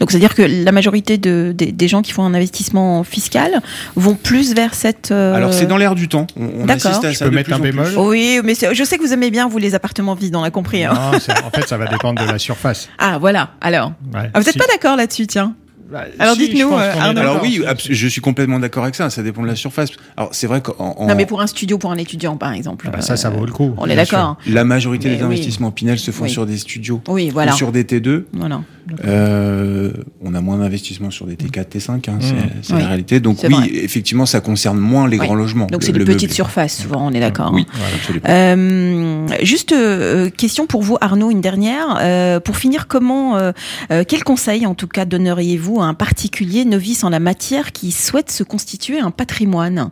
Donc 0.00 0.10
c'est-à-dire 0.10 0.34
que 0.34 0.42
la 0.42 0.72
majorité 0.72 1.18
de, 1.18 1.54
des 1.56 1.88
gens 1.88 2.02
qui 2.02 2.10
font 2.10 2.24
un 2.24 2.34
investissement 2.34 3.04
fiscal 3.04 3.60
vont 3.94 4.16
plus 4.16 4.54
vers 4.54 4.74
cette. 4.74 5.12
Euh, 5.12 5.34
Alors 5.34 5.54
c'est 5.54 5.66
dans 5.66 5.76
l'air 5.76 5.94
du 5.94 6.08
temps. 6.08 6.26
On, 6.36 6.66
D'accord. 6.66 7.00
Je 7.02 7.24
peux 7.24 7.30
mettre 7.30 7.52
un 7.52 7.60
bémol? 7.60 7.92
Oui, 7.96 8.40
mais 8.42 8.54
je 8.54 8.84
sais 8.84 8.98
que 8.98 9.02
vous 9.02 9.12
aimez 9.12 9.30
bien 9.30 9.48
vous 9.48 9.58
les 9.58 9.76
appartements 9.76 10.14
vides, 10.14 10.34
on 10.34 10.42
l'a 10.42 10.50
compris. 10.50 10.84
Hein. 10.84 10.94
Non, 10.94 11.16
en 11.16 11.50
fait, 11.50 11.68
ça 11.68 11.76
va 11.76 11.86
dépendre 11.86 12.24
de 12.24 12.30
la 12.30 12.38
surface. 12.38 12.88
Ah 12.98 13.18
voilà. 13.18 13.50
Alors, 13.60 13.92
ah, 14.14 14.26
vous 14.34 14.42
n'êtes 14.42 14.58
pas 14.58 14.66
d'accord 14.66 14.96
là-dessus, 14.96 15.28
tiens 15.28 15.54
bah, 15.90 16.04
alors 16.18 16.36
dites-nous. 16.36 16.72
Euh, 16.72 16.92
alors 16.98 17.40
oui, 17.42 17.62
je 17.90 18.08
suis 18.08 18.20
complètement 18.20 18.58
d'accord 18.58 18.84
avec 18.84 18.94
ça. 18.94 19.10
Ça 19.10 19.22
dépend 19.22 19.42
de 19.42 19.46
la 19.46 19.56
surface. 19.56 19.90
Alors 20.16 20.30
c'est 20.32 20.46
vrai 20.46 20.60
qu'en 20.60 21.06
non 21.06 21.14
mais 21.14 21.26
pour 21.26 21.40
un 21.40 21.46
studio, 21.46 21.78
pour 21.78 21.90
un 21.92 21.96
étudiant 21.96 22.36
par 22.36 22.52
exemple. 22.52 22.88
Bah, 22.92 23.00
ça, 23.00 23.16
ça 23.16 23.30
vaut 23.30 23.46
le 23.46 23.52
coup. 23.52 23.74
On 23.76 23.86
est 23.86 23.96
d'accord. 23.96 24.36
La 24.46 24.64
majorité 24.64 25.08
des 25.08 25.22
investissements 25.22 25.70
Pinel 25.70 25.98
se 25.98 26.10
font 26.10 26.28
sur 26.28 26.46
des 26.46 26.58
studios. 26.58 27.00
Oui, 27.08 27.30
voilà. 27.30 27.52
Ou 27.52 27.56
sur 27.56 27.72
des 27.72 27.84
T2. 27.84 28.24
Voilà. 28.32 28.60
Euh, 29.04 29.92
on 30.22 30.34
a 30.34 30.40
moins 30.40 30.58
d'investissements 30.58 31.10
sur 31.10 31.26
des 31.26 31.36
T4, 31.36 31.64
T5, 31.64 32.10
hein, 32.10 32.18
c'est 32.62 32.74
la 32.74 32.86
réalité. 32.86 33.20
Donc 33.20 33.38
oui, 33.42 33.70
effectivement, 33.72 34.26
ça 34.26 34.40
concerne 34.40 34.78
moins 34.78 35.08
les 35.08 35.16
grands 35.16 35.34
logements. 35.34 35.66
Donc 35.66 35.82
c'est 35.82 35.92
de 35.92 36.04
petites 36.04 36.32
surfaces, 36.32 36.82
souvent, 36.82 37.06
on 37.06 37.12
est 37.12 37.20
d'accord. 37.20 37.52
Oui, 37.54 37.66
hein. 37.72 38.28
euh, 38.28 39.26
juste 39.42 39.72
euh, 39.72 40.30
question 40.30 40.66
pour 40.66 40.82
vous, 40.82 40.96
Arnaud, 41.00 41.30
une 41.30 41.40
dernière. 41.40 41.98
Euh, 42.00 42.40
pour 42.40 42.56
finir, 42.56 42.86
comment, 42.86 43.36
euh, 43.36 43.52
euh, 43.90 44.04
quel 44.06 44.24
conseil, 44.24 44.66
en 44.66 44.74
tout 44.74 44.88
cas, 44.88 45.04
donneriez-vous 45.04 45.73
à 45.80 45.86
un 45.86 45.94
particulier 45.94 46.64
novice 46.64 47.04
en 47.04 47.10
la 47.10 47.20
matière 47.20 47.72
qui 47.72 47.92
souhaite 47.92 48.30
se 48.30 48.42
constituer 48.42 49.00
un 49.00 49.10
patrimoine 49.10 49.90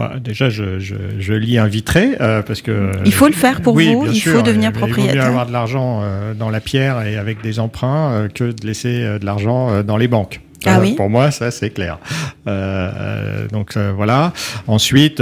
bah, 0.00 0.14
déjà, 0.18 0.48
je, 0.48 0.78
je, 0.78 0.94
je 1.18 1.34
l'y 1.34 1.58
inviterai 1.58 2.16
euh, 2.22 2.40
parce 2.40 2.62
que 2.62 2.90
il 3.04 3.12
faut 3.12 3.26
le 3.26 3.34
faire 3.34 3.60
pour 3.60 3.74
vous. 3.74 4.06
il 4.10 4.22
faut 4.22 4.40
devenir 4.40 4.72
propriétaire. 4.72 5.14
Il 5.14 5.18
vaut 5.18 5.24
mieux 5.24 5.28
avoir 5.28 5.44
de 5.44 5.52
l'argent 5.52 6.00
euh, 6.02 6.32
dans 6.32 6.48
la 6.48 6.60
pierre 6.60 7.02
et 7.02 7.18
avec 7.18 7.42
des 7.42 7.60
emprunts 7.60 8.10
euh, 8.10 8.28
que 8.28 8.44
de 8.44 8.66
laisser 8.66 9.18
de 9.18 9.24
l'argent 9.26 9.82
dans 9.82 9.98
les 9.98 10.08
banques. 10.08 10.40
Ah 10.64 10.78
oui. 10.80 10.94
Pour 10.94 11.10
moi, 11.10 11.30
ça 11.30 11.50
c'est 11.50 11.68
clair. 11.68 11.98
donc 12.46 13.76
voilà. 13.76 14.32
Ensuite, 14.66 15.20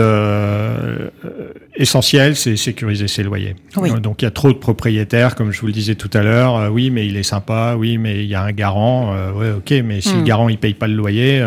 essentiel, 1.78 2.36
c'est 2.36 2.56
sécuriser 2.56 3.08
ses 3.08 3.22
loyers. 3.22 3.54
Donc 4.02 4.22
il 4.22 4.24
y 4.24 4.28
a 4.28 4.30
trop 4.30 4.52
de 4.52 4.58
propriétaires, 4.58 5.36
comme 5.36 5.52
je 5.52 5.60
vous 5.60 5.68
le 5.68 5.72
disais 5.72 5.94
tout 5.94 6.10
à 6.12 6.22
l'heure. 6.22 6.70
oui, 6.72 6.90
mais 6.90 7.06
il 7.06 7.16
est 7.16 7.22
sympa. 7.22 7.76
Oui, 7.78 7.96
mais 7.96 8.24
il 8.24 8.28
y 8.28 8.34
a 8.34 8.42
un 8.42 8.52
garant. 8.52 9.14
ouais, 9.36 9.52
ok, 9.52 9.72
mais 9.84 10.00
si 10.00 10.12
le 10.14 10.20
hmm. 10.20 10.24
garant 10.24 10.48
il 10.48 10.58
paye 10.58 10.74
pas 10.74 10.88
le 10.88 10.94
loyer 10.94 11.44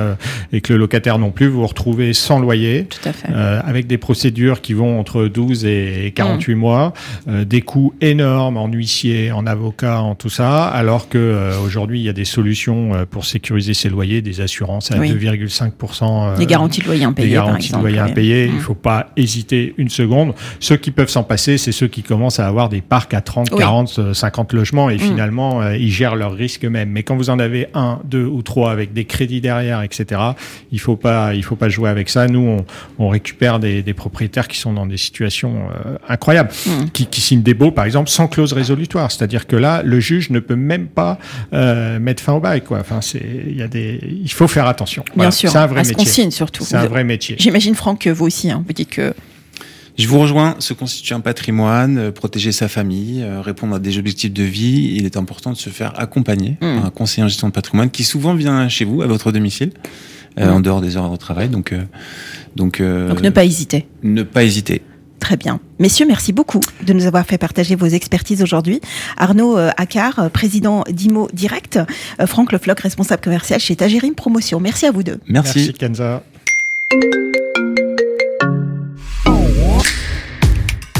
et 0.53 0.61
que 0.61 0.73
le 0.73 0.79
locataire 0.79 1.19
non 1.19 1.31
plus, 1.31 1.47
vous 1.47 1.61
vous 1.61 1.67
retrouvez 1.67 2.13
sans 2.13 2.39
loyer, 2.39 2.85
tout 2.85 3.07
à 3.07 3.13
fait. 3.13 3.27
avec 3.33 3.87
des 3.87 3.97
procédures 3.97 4.61
qui 4.61 4.73
vont 4.73 4.99
entre 4.99 5.25
12 5.25 5.65
et 5.65 6.13
48 6.15 6.55
hmm. 6.55 6.57
mois, 6.57 6.93
des 7.27 7.61
coûts 7.61 7.93
énormes 7.99 8.57
en 8.57 8.67
huissier, 8.67 9.31
en 9.31 9.45
avocat, 9.45 10.01
en 10.01 10.15
tout 10.15 10.29
ça, 10.29 10.65
alors 10.65 11.09
que 11.09 11.51
aujourd'hui 11.65 11.99
il 11.99 12.03
y 12.03 12.09
a 12.09 12.13
des 12.13 12.25
solutions 12.25 13.05
pour 13.09 13.25
sécuriser 13.25 13.73
ses 13.73 13.89
loyers, 13.89 14.21
des 14.21 14.39
assurances 14.39 14.91
à 14.91 14.95
2,5%. 14.97 16.39
les 16.39 16.45
garanties 16.45 16.81
de 16.81 16.85
loyer 16.85 17.03
impayés. 17.03 17.27
Les 17.27 17.33
garanties 17.33 17.71
de 17.73 17.77
loyer 17.77 17.99
impayés. 17.99 18.45
Il 18.45 18.61
faut 18.61 18.75
pas 18.75 19.11
hésiter 19.17 19.73
une 19.77 19.89
seconde. 19.89 20.20
Ceux 20.59 20.77
qui 20.77 20.91
peuvent 20.91 21.09
s'en 21.09 21.23
passer, 21.23 21.57
c'est 21.57 21.71
ceux 21.71 21.87
qui 21.87 22.03
commencent 22.03 22.39
à 22.39 22.47
avoir 22.47 22.69
des 22.69 22.81
parcs 22.81 23.13
à 23.13 23.21
30, 23.21 23.49
40, 23.49 24.13
50 24.13 24.53
logements 24.53 24.89
et 24.89 24.95
mm. 24.95 24.99
finalement, 24.99 25.61
euh, 25.61 25.77
ils 25.77 25.91
gèrent 25.91 26.15
leurs 26.15 26.33
risques 26.33 26.65
eux-mêmes. 26.65 26.89
Mais 26.89 27.03
quand 27.03 27.15
vous 27.15 27.29
en 27.29 27.39
avez 27.39 27.67
un, 27.73 27.99
deux 28.03 28.25
ou 28.25 28.41
trois 28.41 28.71
avec 28.71 28.93
des 28.93 29.05
crédits 29.05 29.41
derrière, 29.41 29.81
etc., 29.81 30.21
il 30.71 30.79
faut 30.79 30.95
pas, 30.95 31.33
il 31.33 31.43
faut 31.43 31.55
pas 31.55 31.69
jouer 31.69 31.89
avec 31.89 32.09
ça. 32.09 32.27
Nous, 32.27 32.39
on, 32.39 32.65
on 32.99 33.09
récupère 33.09 33.59
des, 33.59 33.81
des, 33.81 33.93
propriétaires 33.93 34.47
qui 34.47 34.57
sont 34.57 34.73
dans 34.73 34.85
des 34.85 34.97
situations 34.97 35.69
euh, 35.85 35.97
incroyables, 36.07 36.51
mm. 36.65 36.89
qui, 36.93 37.05
qui, 37.05 37.21
signent 37.21 37.43
des 37.43 37.53
baux, 37.53 37.71
par 37.71 37.85
exemple, 37.85 38.09
sans 38.09 38.27
clause 38.27 38.53
résolutoire. 38.53 39.11
C'est-à-dire 39.11 39.47
que 39.47 39.55
là, 39.55 39.81
le 39.83 39.99
juge 39.99 40.29
ne 40.29 40.39
peut 40.39 40.55
même 40.55 40.87
pas 40.87 41.17
euh, 41.53 41.99
mettre 41.99 42.23
fin 42.23 42.33
au 42.33 42.39
bail, 42.39 42.61
quoi. 42.61 42.79
Enfin, 42.79 43.01
c'est, 43.01 43.23
il 43.47 43.57
y 43.57 43.61
a 43.61 43.67
des, 43.67 43.99
il 44.03 44.31
faut 44.31 44.47
faire 44.47 44.67
attention. 44.67 45.03
Bien 45.15 45.31
sûr. 45.31 45.49
C'est 45.51 45.57
un 45.57 45.67
vrai 45.67 45.83
métier. 45.83 46.05
signe 46.05 46.31
surtout. 46.31 46.63
C'est 46.63 46.77
un 46.77 46.85
vrai 46.85 47.03
métier. 47.03 47.35
J'imagine 47.39 47.75
Franck 47.75 47.99
que 47.99 48.09
vous 48.09 48.25
aussi, 48.25 48.51
hein, 48.51 48.63
vous 48.65 48.73
dites 48.73 48.89
que 48.89 49.13
je 50.01 50.07
vous 50.07 50.19
rejoins, 50.19 50.55
se 50.59 50.73
constituer 50.73 51.15
un 51.15 51.19
patrimoine, 51.19 51.97
euh, 51.97 52.11
protéger 52.11 52.51
sa 52.51 52.67
famille, 52.67 53.21
euh, 53.23 53.41
répondre 53.41 53.75
à 53.75 53.79
des 53.79 53.97
objectifs 53.97 54.33
de 54.33 54.43
vie, 54.43 54.95
il 54.95 55.05
est 55.05 55.15
important 55.15 55.51
de 55.51 55.57
se 55.57 55.69
faire 55.69 55.99
accompagner 55.99 56.57
hmm. 56.61 56.77
par 56.77 56.85
un 56.85 56.89
conseiller 56.89 57.23
en 57.23 57.27
gestion 57.27 57.47
de 57.47 57.53
patrimoine 57.53 57.89
qui 57.89 58.03
souvent 58.03 58.33
vient 58.33 58.67
chez 58.67 58.83
vous, 58.83 59.01
à 59.01 59.07
votre 59.07 59.31
domicile, 59.31 59.71
euh, 60.39 60.47
hmm. 60.47 60.53
en 60.53 60.59
dehors 60.59 60.81
des 60.81 60.97
heures 60.97 61.09
de 61.09 61.17
travail. 61.17 61.49
Donc, 61.49 61.73
donc, 62.55 62.81
donc 62.81 63.21
ne 63.21 63.29
pas 63.29 63.45
hésiter. 63.45 63.87
Ne 64.03 64.23
pas 64.23 64.43
hésiter. 64.43 64.81
Très 65.19 65.37
bien. 65.37 65.59
Messieurs, 65.77 66.07
merci 66.07 66.33
beaucoup 66.33 66.61
de 66.83 66.93
nous 66.93 67.05
avoir 67.05 67.25
fait 67.27 67.37
partager 67.37 67.75
vos 67.75 67.85
expertises 67.85 68.41
aujourd'hui. 68.41 68.81
Arnaud 69.17 69.55
Accard, 69.77 70.31
président 70.31 70.83
d'IMO 70.89 71.29
Direct. 71.31 71.79
Franck 72.25 72.51
Lefloc, 72.51 72.79
responsable 72.79 73.21
commercial 73.21 73.59
chez 73.59 73.75
Tagerim 73.75 74.15
Promotion. 74.15 74.59
Merci 74.59 74.87
à 74.87 74.91
vous 74.91 75.03
deux. 75.03 75.19
Merci. 75.27 75.59
Merci 75.59 75.73
Kenza. 75.73 76.23